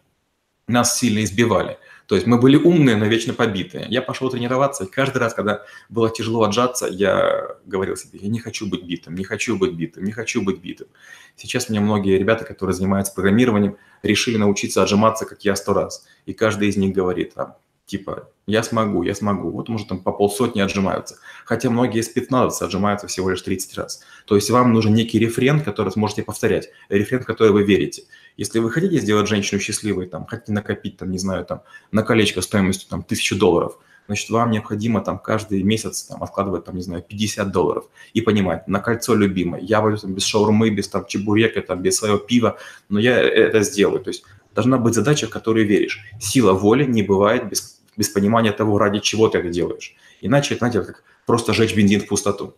Нас 0.67 0.99
сильно 0.99 1.23
избивали. 1.23 1.77
То 2.07 2.15
есть 2.15 2.25
мы 2.25 2.39
были 2.39 2.55
умные, 2.55 2.95
но 2.95 3.05
вечно 3.05 3.33
побитые. 3.33 3.85
Я 3.89 4.01
пошел 4.01 4.29
тренироваться, 4.29 4.85
и 4.85 4.89
каждый 4.89 5.17
раз, 5.17 5.33
когда 5.33 5.63
было 5.89 6.09
тяжело 6.09 6.43
отжаться, 6.43 6.87
я 6.87 7.57
говорил 7.65 7.97
себе, 7.97 8.19
я 8.21 8.29
не 8.29 8.39
хочу 8.39 8.65
быть 8.65 8.83
битым, 8.83 9.15
не 9.15 9.25
хочу 9.25 9.57
быть 9.57 9.73
битым, 9.73 10.05
не 10.05 10.13
хочу 10.13 10.41
быть 10.41 10.59
битым. 10.59 10.87
Сейчас 11.35 11.67
мне 11.67 11.81
многие 11.81 12.17
ребята, 12.17 12.45
которые 12.45 12.73
занимаются 12.73 13.13
программированием, 13.13 13.77
решили 14.03 14.37
научиться 14.37 14.81
отжиматься, 14.81 15.25
как 15.25 15.43
я, 15.43 15.55
сто 15.57 15.73
раз. 15.73 16.07
И 16.25 16.33
каждый 16.33 16.69
из 16.69 16.77
них 16.77 16.95
говорит, 16.95 17.33
там, 17.33 17.57
типа, 17.87 18.29
я 18.45 18.63
смогу, 18.63 19.01
я 19.03 19.15
смогу. 19.15 19.49
Вот, 19.49 19.69
может, 19.69 19.87
там 19.87 19.99
по 19.99 20.11
полсотни 20.11 20.61
отжимаются. 20.61 21.15
Хотя 21.45 21.69
многие 21.69 22.01
из 22.01 22.09
15 22.09 22.61
отжимаются 22.61 23.07
всего 23.07 23.29
лишь 23.29 23.41
30 23.41 23.77
раз. 23.77 24.01
То 24.25 24.35
есть 24.35 24.49
вам 24.51 24.73
нужен 24.73 24.93
некий 24.93 25.17
рефрен, 25.17 25.61
который 25.61 25.91
сможете 25.91 26.21
повторять. 26.21 26.69
Рефрен, 26.89 27.21
в 27.21 27.25
который 27.25 27.51
вы 27.51 27.63
верите. 27.63 28.03
Если 28.35 28.59
вы 28.59 28.69
хотите 28.71 28.99
сделать 28.99 29.27
женщину 29.27 29.59
счастливой, 29.59 30.05
там, 30.07 30.25
хотите 30.27 30.51
накопить, 30.51 30.97
там, 30.97 31.09
не 31.09 31.17
знаю, 31.17 31.45
там, 31.45 31.63
на 31.91 32.03
колечко 32.03 32.41
стоимостью 32.41 32.89
там, 32.89 32.99
1000 32.99 33.35
долларов, 33.35 33.79
значит, 34.05 34.29
вам 34.29 34.51
необходимо 34.51 35.01
там 35.01 35.17
каждый 35.17 35.63
месяц 35.63 36.03
там, 36.03 36.21
откладывать, 36.21 36.65
там, 36.65 36.75
не 36.75 36.81
знаю, 36.81 37.01
50 37.01 37.51
долларов 37.51 37.85
и 38.13 38.21
понимать, 38.21 38.67
на 38.67 38.79
кольцо 38.79 39.15
любимое, 39.15 39.61
я 39.61 39.81
там, 39.81 40.13
без 40.13 40.23
шаурмы, 40.23 40.69
без 40.69 40.87
там, 40.87 41.05
чебурека, 41.05 41.61
там, 41.61 41.81
без 41.81 41.97
своего 41.97 42.17
пива, 42.17 42.57
но 42.89 42.99
я 42.99 43.19
это 43.19 43.63
сделаю. 43.63 44.01
То 44.01 44.09
есть 44.09 44.23
должна 44.57 44.77
быть 44.77 44.95
задача, 44.95 45.27
в 45.27 45.29
которую 45.29 45.67
веришь. 45.67 45.99
Сила 46.19 46.53
воли 46.53 46.83
не 46.83 47.03
бывает 47.03 47.47
без, 47.49 47.76
без 47.97 48.09
понимания 48.09 48.51
того, 48.51 48.77
ради 48.77 48.99
чего 48.99 49.27
ты 49.27 49.39
это 49.39 49.49
делаешь. 49.49 49.95
Иначе, 50.21 50.55
знаете, 50.55 50.81
как 50.83 51.03
просто 51.25 51.53
жечь 51.53 51.75
бензин 51.75 52.01
в 52.01 52.07
пустоту. 52.07 52.55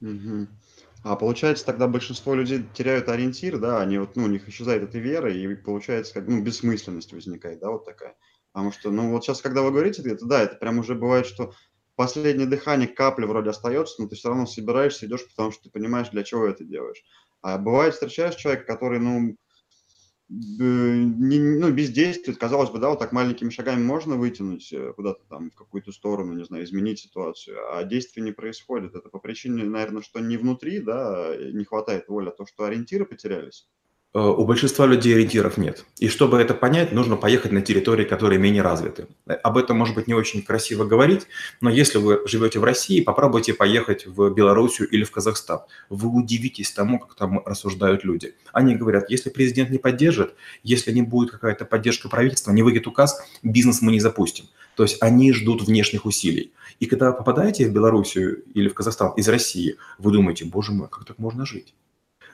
Угу. 0.00 0.46
А 1.02 1.16
получается, 1.16 1.64
тогда 1.64 1.86
большинство 1.86 2.34
людей 2.34 2.64
теряют 2.74 3.08
ориентир, 3.08 3.58
да, 3.58 3.80
они 3.80 3.98
вот, 3.98 4.16
ну, 4.16 4.24
у 4.24 4.28
них 4.28 4.48
исчезает 4.48 4.82
эта 4.82 4.98
вера, 4.98 5.32
и 5.32 5.54
получается, 5.54 6.14
как, 6.14 6.26
ну, 6.26 6.42
бессмысленность 6.42 7.12
возникает, 7.12 7.60
да, 7.60 7.70
вот 7.70 7.84
такая. 7.84 8.16
Потому 8.52 8.72
что, 8.72 8.90
ну, 8.90 9.10
вот 9.10 9.24
сейчас, 9.24 9.40
когда 9.40 9.62
вы 9.62 9.70
говорите 9.70 10.02
это, 10.02 10.24
да, 10.24 10.42
это 10.42 10.56
прям 10.56 10.78
уже 10.78 10.94
бывает, 10.94 11.26
что 11.26 11.52
последнее 11.94 12.46
дыхание, 12.46 12.88
капля 12.88 13.26
вроде 13.26 13.50
остается, 13.50 14.02
но 14.02 14.08
ты 14.08 14.16
все 14.16 14.30
равно 14.30 14.46
собираешься, 14.46 15.06
идешь, 15.06 15.28
потому 15.28 15.52
что 15.52 15.64
ты 15.64 15.70
понимаешь, 15.70 16.08
для 16.10 16.24
чего 16.24 16.46
это 16.46 16.64
делаешь. 16.64 17.04
А 17.42 17.58
бывает, 17.58 17.94
встречаешь 17.94 18.34
человека, 18.34 18.64
который, 18.64 18.98
ну, 18.98 19.36
не, 20.28 21.38
ну, 21.38 21.72
бездействует, 21.72 22.38
казалось 22.38 22.70
бы, 22.70 22.78
да, 22.78 22.88
вот 22.90 22.98
так 22.98 23.12
маленькими 23.12 23.50
шагами 23.50 23.82
можно 23.82 24.16
вытянуть 24.16 24.72
э, 24.72 24.92
куда-то 24.92 25.24
там 25.28 25.50
в 25.50 25.54
какую-то 25.54 25.92
сторону, 25.92 26.34
не 26.34 26.44
знаю, 26.44 26.64
изменить 26.64 26.98
ситуацию, 26.98 27.56
а 27.72 27.84
действия 27.84 28.22
не 28.22 28.32
происходит. 28.32 28.94
Это 28.94 29.08
по 29.08 29.20
причине, 29.20 29.64
наверное, 29.64 30.02
что 30.02 30.18
не 30.20 30.36
внутри, 30.36 30.80
да, 30.80 31.36
не 31.36 31.64
хватает 31.64 32.08
воли, 32.08 32.28
а 32.28 32.32
то, 32.32 32.44
что 32.46 32.64
ориентиры 32.64 33.06
потерялись. 33.06 33.68
Э, 34.14 34.18
у 34.18 34.46
большинства 34.46 34.86
людей 34.86 35.14
ориентиров 35.14 35.58
нет. 35.58 35.84
И 35.98 36.08
чтобы 36.08 36.40
это 36.40 36.54
понять, 36.54 36.92
нужно 36.92 37.16
поехать 37.16 37.52
на 37.52 37.60
территории, 37.60 38.04
которые 38.04 38.38
менее 38.38 38.62
развиты. 38.62 39.08
Об 39.26 39.58
этом, 39.58 39.76
может 39.76 39.94
быть, 39.94 40.06
не 40.06 40.14
очень 40.14 40.42
красиво 40.42 40.84
говорить, 40.84 41.26
но 41.60 41.68
если 41.68 41.98
вы 41.98 42.22
живете 42.26 42.58
в 42.58 42.64
России, 42.64 43.02
попробуйте 43.02 43.52
поехать 43.52 44.06
в 44.06 44.30
Белоруссию 44.30 44.88
или 44.88 45.04
в 45.04 45.10
Казахстан. 45.10 45.60
Вы 45.90 46.08
удивитесь 46.08 46.72
тому, 46.72 46.98
как 46.98 47.14
там 47.14 47.42
рассуждают 47.44 48.04
люди. 48.04 48.34
Они 48.52 48.74
говорят, 48.74 49.10
если 49.10 49.28
президент 49.28 49.68
не 49.68 49.78
поддержит, 49.78 50.34
если 50.62 50.92
не 50.92 51.02
будет 51.02 51.30
какая-то 51.30 51.66
поддержка 51.66 52.08
правительства, 52.08 52.52
не 52.52 52.62
выйдет 52.62 52.86
указ, 52.86 53.20
бизнес 53.42 53.82
мы 53.82 53.92
не 53.92 54.00
запустим. 54.00 54.46
То 54.76 54.82
есть 54.82 54.96
они 55.02 55.34
ждут 55.34 55.62
внешних 55.62 56.06
усилий. 56.06 56.52
И 56.80 56.86
когда 56.86 57.12
попадаете 57.12 57.68
в 57.68 57.72
Белоруссию 57.72 58.44
или 58.54 58.68
в 58.68 58.74
Казахстан 58.74 59.12
из 59.16 59.28
России, 59.28 59.76
вы 59.98 60.12
думаете, 60.12 60.46
боже 60.46 60.72
мой, 60.72 60.88
как 60.88 61.04
так 61.04 61.18
можно 61.18 61.44
жить? 61.44 61.74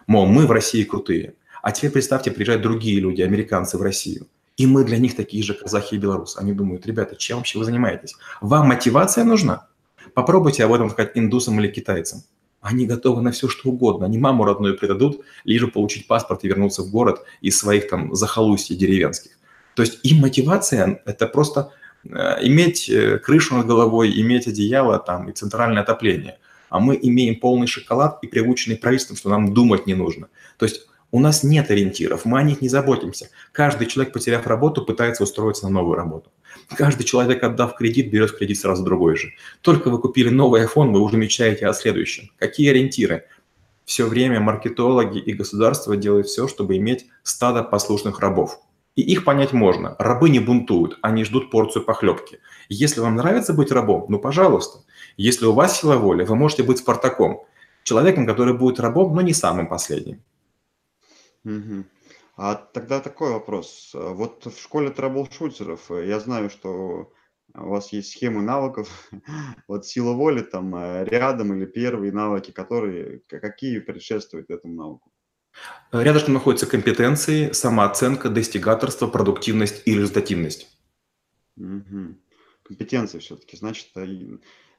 Мол, 0.07 0.27
мы 0.27 0.47
в 0.47 0.51
России 0.51 0.83
крутые. 0.83 1.35
А 1.63 1.71
теперь 1.71 1.93
представьте, 1.93 2.33
приезжают 2.33 2.63
другие 2.63 3.01
люди, 3.01 3.23
американцы 3.23 3.79
в 3.79 3.83
Россию. 3.83 4.27
И 4.57 4.67
мы 4.67 4.85
для 4.85 4.99
них 4.99 5.17
такие 5.17 5.43
же 5.43 5.55
казахи 5.55 5.95
и 5.95 5.99
белорусы. 5.99 6.39
Они 6.39 6.53
думают, 6.53 6.87
ребята, 6.87 7.17
чем 7.17 7.39
вообще 7.39 7.59
вы 7.59 7.65
занимаетесь? 7.65 8.15
Вам 8.41 8.69
мотивация 8.69 9.25
нужна? 9.25 9.69
Попробуйте 10.13 10.65
об 10.65 10.73
этом 10.73 10.91
сказать 10.91 11.13
индусам 11.15 11.59
или 11.61 11.69
китайцам. 11.69 12.23
Они 12.61 12.87
готовы 12.87 13.23
на 13.23 13.31
все, 13.31 13.49
что 13.49 13.71
угодно. 13.71 14.07
Они 14.07 14.19
маму 14.19 14.45
родную 14.45 14.77
предадут, 14.77 15.23
лишь 15.45 15.63
бы 15.63 15.71
получить 15.71 16.07
паспорт 16.07 16.45
и 16.45 16.49
вернуться 16.49 16.83
в 16.83 16.91
город 16.91 17.25
из 17.41 17.57
своих 17.59 17.89
там 17.89 18.15
захолустья 18.15 18.77
деревенских. 18.77 19.33
То 19.75 19.83
есть 19.83 20.01
им 20.03 20.19
мотивация– 20.19 21.01
это 21.07 21.27
просто 21.27 21.73
э, 22.05 22.09
иметь 22.43 22.91
э, 22.91 23.19
крышу 23.19 23.57
над 23.57 23.67
головой, 23.67 24.13
иметь 24.21 24.47
одеяло 24.47 24.99
там 24.99 25.31
и 25.31 25.33
центральное 25.33 25.83
отопление. 25.83 26.39
А 26.69 26.79
мы 26.79 26.99
имеем 27.01 27.37
полный 27.41 27.67
шоколад 27.67 28.19
и 28.23 28.27
приученный 28.27 28.77
правительством, 28.77 29.17
что 29.17 29.31
нам 29.31 29.55
думать 29.55 29.87
не 29.87 29.95
нужно. 29.95 30.29
То 30.59 30.67
есть 30.67 30.87
у 31.13 31.21
нас 31.21 31.45
нет 31.45 31.71
ориентиров, 31.71 32.25
мы 32.25 32.41
о 32.41 32.43
них 32.43 32.63
не 32.63 32.69
заботимся. 32.69 33.29
Каждый 33.53 33.87
человек, 33.87 34.15
потеряв 34.15 34.47
работу, 34.47 34.83
пытается 34.83 35.23
устроиться 35.23 35.65
на 35.65 35.71
новую 35.71 35.95
работу. 35.95 36.31
Каждый 36.75 37.05
человек, 37.05 37.43
отдав 37.45 37.77
кредит, 37.77 38.11
берет 38.11 38.33
кредит 38.33 38.59
сразу 38.59 38.83
другой 38.83 39.17
же. 39.17 39.33
Только 39.61 39.91
вы 39.91 40.01
купили 40.01 40.31
новый 40.31 40.65
iPhone, 40.65 40.91
вы 40.91 41.01
уже 41.01 41.19
мечтаете 41.19 41.67
о 41.67 41.75
следующем. 41.75 42.31
Какие 42.39 42.71
ориентиры? 42.71 43.27
Все 43.85 44.07
время 44.07 44.41
маркетологи 44.41 45.19
и 45.19 45.35
государство 45.35 45.97
делают 45.97 46.29
все, 46.29 46.49
чтобы 46.49 46.79
иметь 46.79 47.07
стадо 47.23 47.63
послушных 47.63 48.21
рабов. 48.21 48.59
И 48.97 49.03
их 49.03 49.25
понять 49.25 49.53
можно. 49.53 49.97
Рабы 49.99 50.31
не 50.31 50.39
бунтуют, 50.39 50.99
они 51.03 51.25
ждут 51.25 51.51
порцию 51.51 51.85
похлебки. 51.85 52.39
Если 52.71 53.01
вам 53.01 53.17
нравится 53.17 53.53
быть 53.53 53.71
рабом, 53.71 54.07
ну 54.09 54.19
пожалуйста. 54.19 54.81
Если 55.19 55.45
у 55.45 55.53
вас 55.53 55.79
сила 55.79 55.97
воли, 55.97 56.25
вы 56.25 56.37
можете 56.37 56.63
быть 56.63 56.79
Спартаком. 56.79 57.43
Человеком, 57.83 58.27
который 58.27 58.55
будет 58.55 58.81
рабом, 58.81 59.15
но 59.15 59.21
не 59.21 59.35
самым 59.35 59.67
последним. 59.67 60.23
Мгм. 61.45 61.87
А 62.37 62.55
тогда 62.55 63.01
такой 63.01 63.33
вопрос. 63.33 63.93
А 63.95 64.13
вот 64.13 64.47
в 64.47 64.61
школе 64.61 64.91
трэблшутеров 64.91 65.91
э, 65.91 66.07
я 66.07 66.21
знаю, 66.21 66.51
что 66.51 67.13
у 67.55 67.69
вас 67.69 67.93
есть 67.93 68.13
схемы 68.13 68.43
навыков. 68.43 69.11
Вот 69.69 69.87
сила 69.87 70.13
воли 70.13 70.43
там 70.43 70.75
э, 70.75 71.05
рядом 71.05 71.55
или 71.55 71.67
первые 71.67 72.13
навыки, 72.13 72.51
которые 72.51 73.21
какие 73.29 73.81
предшествуют 73.81 74.51
этому 74.51 74.75
навыку? 74.75 75.13
Рядышком 75.93 76.35
находятся 76.35 76.67
компетенции, 76.67 77.53
самооценка, 77.53 78.31
достигаторство, 78.31 79.07
продуктивность 79.07 79.83
и 79.85 79.95
результативность. 79.95 80.69
Мгм. 81.57 82.19
Компетенции 82.63 83.19
все-таки. 83.19 83.57
Значит, 83.57 83.89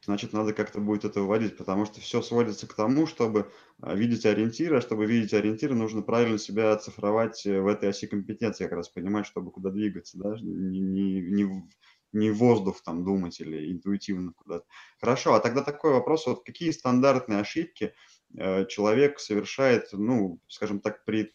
значит, 0.06 0.34
надо 0.34 0.54
как-то 0.54 0.80
будет 0.80 1.06
это 1.06 1.22
выводить, 1.22 1.58
потому 1.58 1.86
что 1.86 2.02
все 2.02 2.22
сводится 2.22 2.68
к 2.68 2.74
тому, 2.74 3.08
чтобы 3.08 3.52
а, 3.82 3.96
видеть 3.96 4.26
ориентиры, 4.26 4.78
а 4.78 4.82
чтобы 4.82 5.06
видеть 5.06 5.34
ориентиры, 5.34 5.76
нужно 5.76 6.02
правильно 6.02 6.38
себя 6.38 6.74
оцифровать 6.74 7.46
э, 7.46 7.62
в 7.62 7.68
этой 7.68 7.90
оси 7.90 8.08
компетенции, 8.08 8.66
как 8.66 8.74
раз 8.74 8.90
понимать, 8.90 9.26
чтобы 9.26 9.52
куда 9.52 9.70
двигаться, 9.70 10.18
да, 10.18 10.36
не, 10.42 10.80
не, 10.80 11.22
не, 11.22 11.70
не 12.12 12.32
воздух 12.32 12.82
там 12.84 13.06
думать 13.06 13.40
или 13.40 13.72
интуитивно 13.72 14.34
куда-то. 14.34 14.66
Хорошо, 15.00 15.34
а 15.34 15.40
тогда 15.40 15.64
такой 15.64 15.92
вопрос, 15.92 16.28
вот 16.28 16.44
какие 16.44 16.72
стандартные 16.72 17.40
ошибки 17.40 17.94
э, 18.36 18.66
человек 18.66 19.20
совершает, 19.20 19.90
ну, 19.94 20.40
скажем 20.48 20.82
так, 20.82 21.06
при 21.06 21.34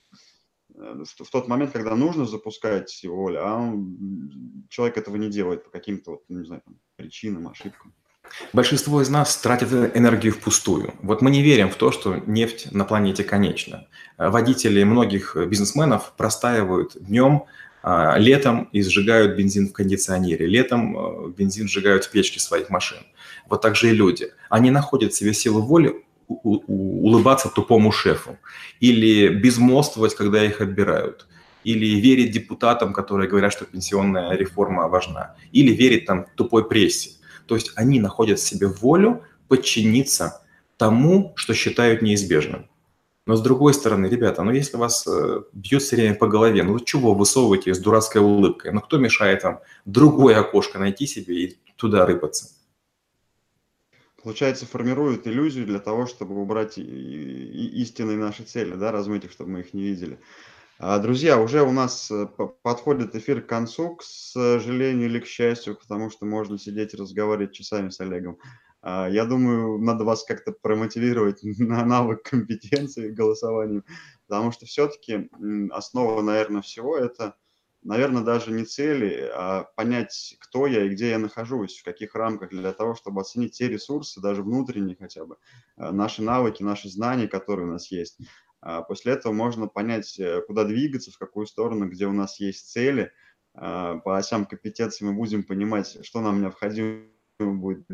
э, 0.75 1.05
в 1.05 1.31
тот 1.31 1.49
момент, 1.49 1.73
когда 1.73 1.97
нужно 1.97 2.27
запускать 2.27 3.03
волю, 3.05 3.47
а 3.47 3.57
он, 3.57 4.67
человек 4.69 4.99
этого 4.99 5.17
не 5.17 5.31
делает 5.31 5.65
по 5.65 5.71
каким-то, 5.71 6.13
вот, 6.13 6.25
не 6.29 6.45
знаю, 6.45 6.61
там, 6.67 6.79
причинам, 6.97 7.49
ошибкам. 7.49 7.95
Большинство 8.53 9.03
из 9.03 9.09
нас 9.09 9.37
тратит 9.37 9.73
энергию 9.73 10.33
впустую. 10.33 10.95
Вот 11.03 11.23
мы 11.23 11.31
не 11.31 11.43
верим 11.43 11.69
в 11.71 11.77
то, 11.77 11.93
что 11.93 12.17
нефть 12.27 12.69
на 12.73 12.85
планете 12.85 13.25
конечна. 13.25 13.87
Водители 14.17 14.85
многих 14.85 15.37
бизнесменов 15.37 16.13
простаивают 16.17 16.97
днем 16.99 17.45
А, 17.81 18.19
летом 18.19 18.69
и 18.73 18.83
сжигают 18.83 19.37
бензин 19.37 19.69
в 19.69 19.73
кондиционере, 19.73 20.47
летом 20.47 20.99
э, 20.99 21.29
бензин 21.31 21.69
сжигают 21.69 22.05
в 22.05 22.11
печке 22.11 22.41
своих 22.41 22.71
машин. 22.71 22.99
Вот 23.49 23.63
так 23.63 23.77
же 23.77 23.89
и 23.89 23.93
люди. 23.93 24.33
Они 24.51 24.71
находят 24.71 25.15
себе 25.15 25.33
силу 25.33 25.63
воли 25.63 25.95
улыбаться 26.27 27.49
тупому 27.49 27.91
шефу 27.93 28.37
или 28.81 29.29
безмолвствовать, 29.29 30.15
когда 30.15 30.45
их 30.45 30.61
отбирают 30.61 31.27
или 31.65 32.01
верить 32.01 32.33
депутатам, 32.33 32.93
которые 32.93 33.29
говорят, 33.29 33.53
что 33.53 33.65
пенсионная 33.65 34.37
реформа 34.37 34.89
важна, 34.89 35.37
или 35.53 35.73
верить 35.73 36.05
там 36.05 36.27
тупой 36.35 36.69
прессе. 36.69 37.11
То 37.49 37.55
есть 37.55 37.73
они 37.75 37.99
находят 37.99 38.39
в 38.39 38.47
себе 38.47 38.69
волю 38.69 39.23
подчиниться 39.49 40.43
тому, 40.77 41.33
что 41.35 41.55
считают 41.55 42.03
неизбежным. 42.03 42.69
Но 43.27 43.37
с 43.37 43.43
другой 43.43 43.75
стороны, 43.75 44.07
ребята, 44.07 44.43
ну 44.43 44.53
если 44.53 44.77
вас 44.77 45.07
э, 45.07 45.43
бьют 45.53 45.83
все 45.83 45.97
время 45.97 46.15
по 46.15 46.29
голове, 46.29 46.63
ну 46.63 46.79
чего 46.81 47.15
высовываете 47.15 47.75
с 47.75 47.79
дурацкой 47.79 48.23
улыбкой? 48.23 48.73
Ну 48.73 48.81
кто 48.81 48.99
мешает 48.99 49.43
вам 49.43 49.61
другое 49.85 50.39
окошко 50.39 50.79
найти 50.79 51.07
себе 51.07 51.35
и 51.35 51.59
туда 51.77 52.07
рыпаться? 52.07 52.51
Получается, 54.23 54.67
формируют 54.67 55.27
иллюзию 55.27 55.67
для 55.67 55.79
того, 55.79 56.07
чтобы 56.07 56.41
убрать 56.41 56.79
истинные 56.79 58.17
наши 58.17 58.45
цели, 58.45 58.75
да, 58.75 58.93
размыть 58.93 59.25
их, 59.25 59.33
чтобы 59.33 59.51
мы 59.51 59.61
их 59.61 59.75
не 59.75 59.83
видели. 59.83 60.19
А, 60.81 61.01
друзья, 61.01 61.41
уже 61.41 61.63
у 61.63 61.73
нас 61.73 62.09
э, 62.09 62.27
подходит 62.63 63.17
эфир 63.17 63.43
к 63.43 63.49
концу, 63.49 63.97
к 63.97 64.05
сожалению 64.05 65.09
или 65.09 65.19
к 65.19 65.27
счастью, 65.27 65.77
потому 65.77 66.09
что 66.09 66.25
можно 66.25 66.57
сидеть 66.57 66.95
и 66.95 66.97
разговаривать 66.97 67.53
часами 67.53 67.89
с 67.89 67.99
Олегом. 68.01 68.39
А, 68.81 69.09
я 69.09 69.25
думаю, 69.25 69.79
надо 69.79 70.05
вас 70.05 70.23
как-то 70.23 70.53
промотивировать 70.53 71.41
на 71.59 71.85
навык 71.85 72.23
компетенции 72.23 73.11
голосованию, 73.11 73.85
потому 74.29 74.53
что 74.53 74.67
все-таки 74.67 75.29
основа, 75.73 76.23
наверное, 76.23 76.63
всего 76.63 76.97
это, 76.97 77.35
наверное, 77.83 78.23
даже 78.23 78.53
не 78.53 78.65
цели, 78.65 79.29
а 79.35 79.65
понять, 79.75 80.37
кто 80.39 80.69
я 80.69 80.85
и 80.85 80.91
где 80.91 81.11
я 81.11 81.19
нахожусь, 81.19 81.81
в 81.81 81.85
каких 81.85 82.15
рамках, 82.15 82.51
для 82.51 82.73
того, 82.73 82.95
чтобы 82.95 83.21
оценить 83.23 83.59
те 83.59 83.67
ресурсы, 83.67 84.21
даже 84.21 84.45
внутренние 84.45 84.95
хотя 84.95 85.25
бы, 85.25 85.39
э, 85.77 85.91
наши 85.91 86.23
навыки, 86.23 86.63
наши 86.63 86.89
знания, 86.89 87.27
которые 87.27 87.67
у 87.67 87.73
нас 87.73 87.91
есть. 87.91 88.21
А 88.61 88.83
после 88.83 89.13
этого 89.13 89.33
можно 89.33 89.69
понять, 89.69 90.19
э, 90.19 90.43
куда 90.47 90.65
двигаться, 90.65 91.11
в 91.11 91.19
какую 91.19 91.47
сторону, 91.47 91.89
где 91.89 92.07
у 92.07 92.13
нас 92.13 92.41
есть 92.41 92.71
цели. 92.71 93.13
А, 93.55 93.99
по 93.99 94.17
осям 94.17 94.47
компетенции 94.47 95.05
мы 95.05 95.13
будем 95.13 95.43
понимать, 95.43 96.05
что 96.05 96.21
нам 96.21 96.41
необходимо 96.41 97.05
будет, 97.39 97.87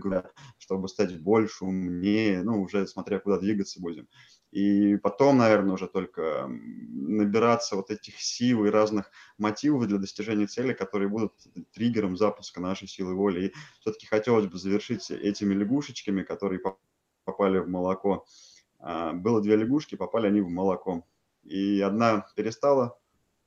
чтобы 0.59 0.88
стать 0.88 1.20
больше, 1.20 1.64
умнее, 1.64 2.42
ну, 2.42 2.62
уже 2.62 2.87
смотря 2.87 3.18
куда 3.18 3.38
двигаться 3.38 3.81
будем. 3.81 4.09
И 4.53 4.96
потом, 4.96 5.38
наверное, 5.38 5.74
уже 5.74 5.88
только 5.88 6.46
набираться 6.48 7.77
вот 7.77 7.90
этих 7.90 8.20
сил 8.20 8.64
и 8.64 8.70
разных 8.70 9.11
мотивов 9.37 9.88
для 9.88 9.98
достижения 9.98 10.46
цели, 10.46 10.72
которые 10.72 11.09
будут 11.09 11.35
триггером 11.72 12.16
запуска 12.16 12.61
нашей 12.61 12.87
силы 12.87 13.14
воли. 13.14 13.46
И 13.46 13.55
все-таки 13.81 14.07
хотелось 14.07 14.46
бы 14.46 14.57
завершить 14.57 15.11
этими 15.11 15.55
лягушечками, 15.55 16.22
которые 16.22 16.61
попали 17.24 17.59
в 17.59 17.68
молоко. 17.68 18.27
А, 18.85 19.14
было 19.14 19.40
две 19.40 19.57
лягушки, 19.57 19.94
попали 19.94 20.27
они 20.27 20.42
в 20.42 20.51
молоко. 20.51 21.07
И 21.42 21.81
одна 21.81 22.27
перестала 22.37 22.99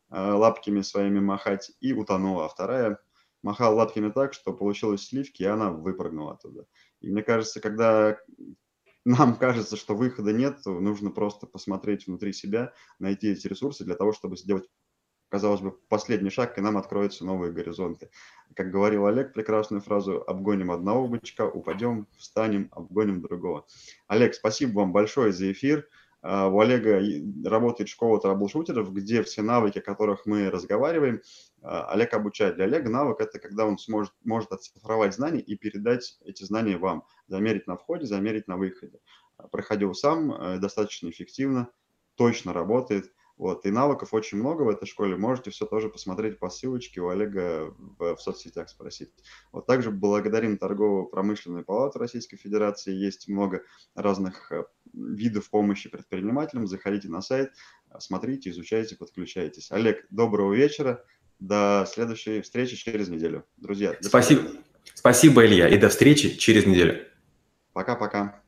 а, 0.10 0.36
лапками 0.36 0.82
своими 0.82 1.20
махать 1.20 1.72
и 1.80 1.94
утонула, 1.94 2.46
а 2.46 2.50
вторая 2.50 3.00
махала 3.44 3.76
лапками 3.76 4.10
так, 4.10 4.34
что 4.34 4.52
получилось 4.52 5.06
сливки, 5.06 5.44
и 5.44 5.46
она 5.46 5.72
выпрыгнула 5.72 6.34
оттуда. 6.34 6.66
И 7.02 7.12
мне 7.12 7.22
кажется, 7.22 7.60
когда 7.60 8.18
нам 9.06 9.36
кажется, 9.38 9.78
что 9.78 9.96
выхода 9.96 10.34
нет, 10.34 10.66
нужно 10.66 11.12
просто 11.12 11.46
посмотреть 11.46 12.08
внутри 12.08 12.34
себя, 12.34 12.74
найти 12.98 13.28
эти 13.30 13.48
ресурсы 13.48 13.86
для 13.86 13.96
того, 13.96 14.14
чтобы 14.14 14.38
сделать 14.38 14.68
казалось 15.30 15.62
бы, 15.62 15.72
последний 15.90 16.30
шаг, 16.30 16.58
и 16.58 16.62
нам 16.62 16.78
откроются 16.78 17.26
новые 17.26 17.52
горизонты. 17.52 18.10
Как 18.56 18.72
говорил 18.72 19.06
Олег, 19.06 19.34
прекрасную 19.34 19.82
фразу 19.82 20.24
«обгоним 20.26 20.72
одного 20.72 21.08
бычка, 21.08 21.46
упадем, 21.46 22.08
встанем, 22.18 22.70
обгоним 22.72 23.22
другого». 23.22 23.66
Олег, 24.08 24.34
спасибо 24.34 24.80
вам 24.80 24.94
большое 24.94 25.32
за 25.32 25.52
эфир. 25.52 25.88
А, 26.22 26.48
у 26.48 26.60
Олега 26.60 27.02
работает 27.48 27.90
школа 27.90 28.20
траблшутеров, 28.20 28.94
где 28.94 29.22
все 29.24 29.42
навыки, 29.42 29.80
о 29.80 29.82
которых 29.82 30.26
мы 30.26 30.50
разговариваем, 30.50 31.22
а, 31.62 31.92
Олег 31.92 32.14
обучает. 32.14 32.56
Для 32.56 32.66
Олега 32.66 32.90
навык– 32.90 33.18
это 33.20 33.40
когда 33.40 33.66
он 33.66 33.78
сможет, 33.78 34.14
может 34.24 34.52
оцифровать 34.52 35.14
знания 35.14 35.42
и 35.42 35.56
передать 35.56 36.18
эти 36.26 36.44
знания 36.44 36.78
вам, 36.78 37.04
замерить 37.28 37.68
на 37.68 37.76
входе, 37.76 38.06
замерить 38.06 38.48
на 38.48 38.58
выходе. 38.58 39.00
Проходил 39.52 39.94
сам, 39.94 40.32
э, 40.32 40.58
достаточно 40.58 41.10
эффективно, 41.10 41.70
точно 42.16 42.54
работает– 42.54 43.12
вот, 43.38 43.66
и 43.66 43.72
навыков 43.72 44.14
очень 44.14 44.40
много 44.40 44.64
в 44.64 44.70
этой 44.70 44.88
школе. 44.88 45.16
Можете 45.16 45.52
все 45.52 45.66
тоже 45.66 45.90
посмотреть 45.90 46.40
по 46.40 46.50
ссылочке 46.50 47.02
у 47.02 47.10
Олега 47.10 47.74
в, 48.00 48.16
в 48.16 48.22
соцсетях 48.22 48.68
спросить. 48.70 49.12
Вот 49.52 49.68
также 49.68 49.92
благодарим 49.92 50.58
Торгово-промышленную 50.58 51.64
палату 51.64 52.00
Российской 52.00 52.38
Федерации. 52.38 52.94
Есть 52.94 53.28
много 53.28 53.62
разных 53.94 54.52
э, 54.52 54.66
видов 54.94 55.50
помощи 55.52 55.90
предпринимателям. 55.90 56.68
Заходите 56.68 57.10
на 57.10 57.22
сайт, 57.22 57.52
смотрите, 58.00 58.50
изучайте, 58.50 58.96
подключайтесь. 58.96 59.72
Олег, 59.72 60.06
доброго 60.10 60.54
вечера. 60.54 61.04
До 61.40 61.86
следующей 61.88 62.42
встречи 62.42 62.76
через 62.76 63.10
неделю. 63.10 63.46
Друзья. 63.58 63.96
Спасибо. 64.02 64.42
Спасибо, 64.96 65.46
Илья, 65.46 65.70
и 65.70 65.78
до 65.78 65.90
встречи 65.90 66.36
через 66.38 66.66
неделю. 66.66 67.06
Пока-пока. 67.74 68.42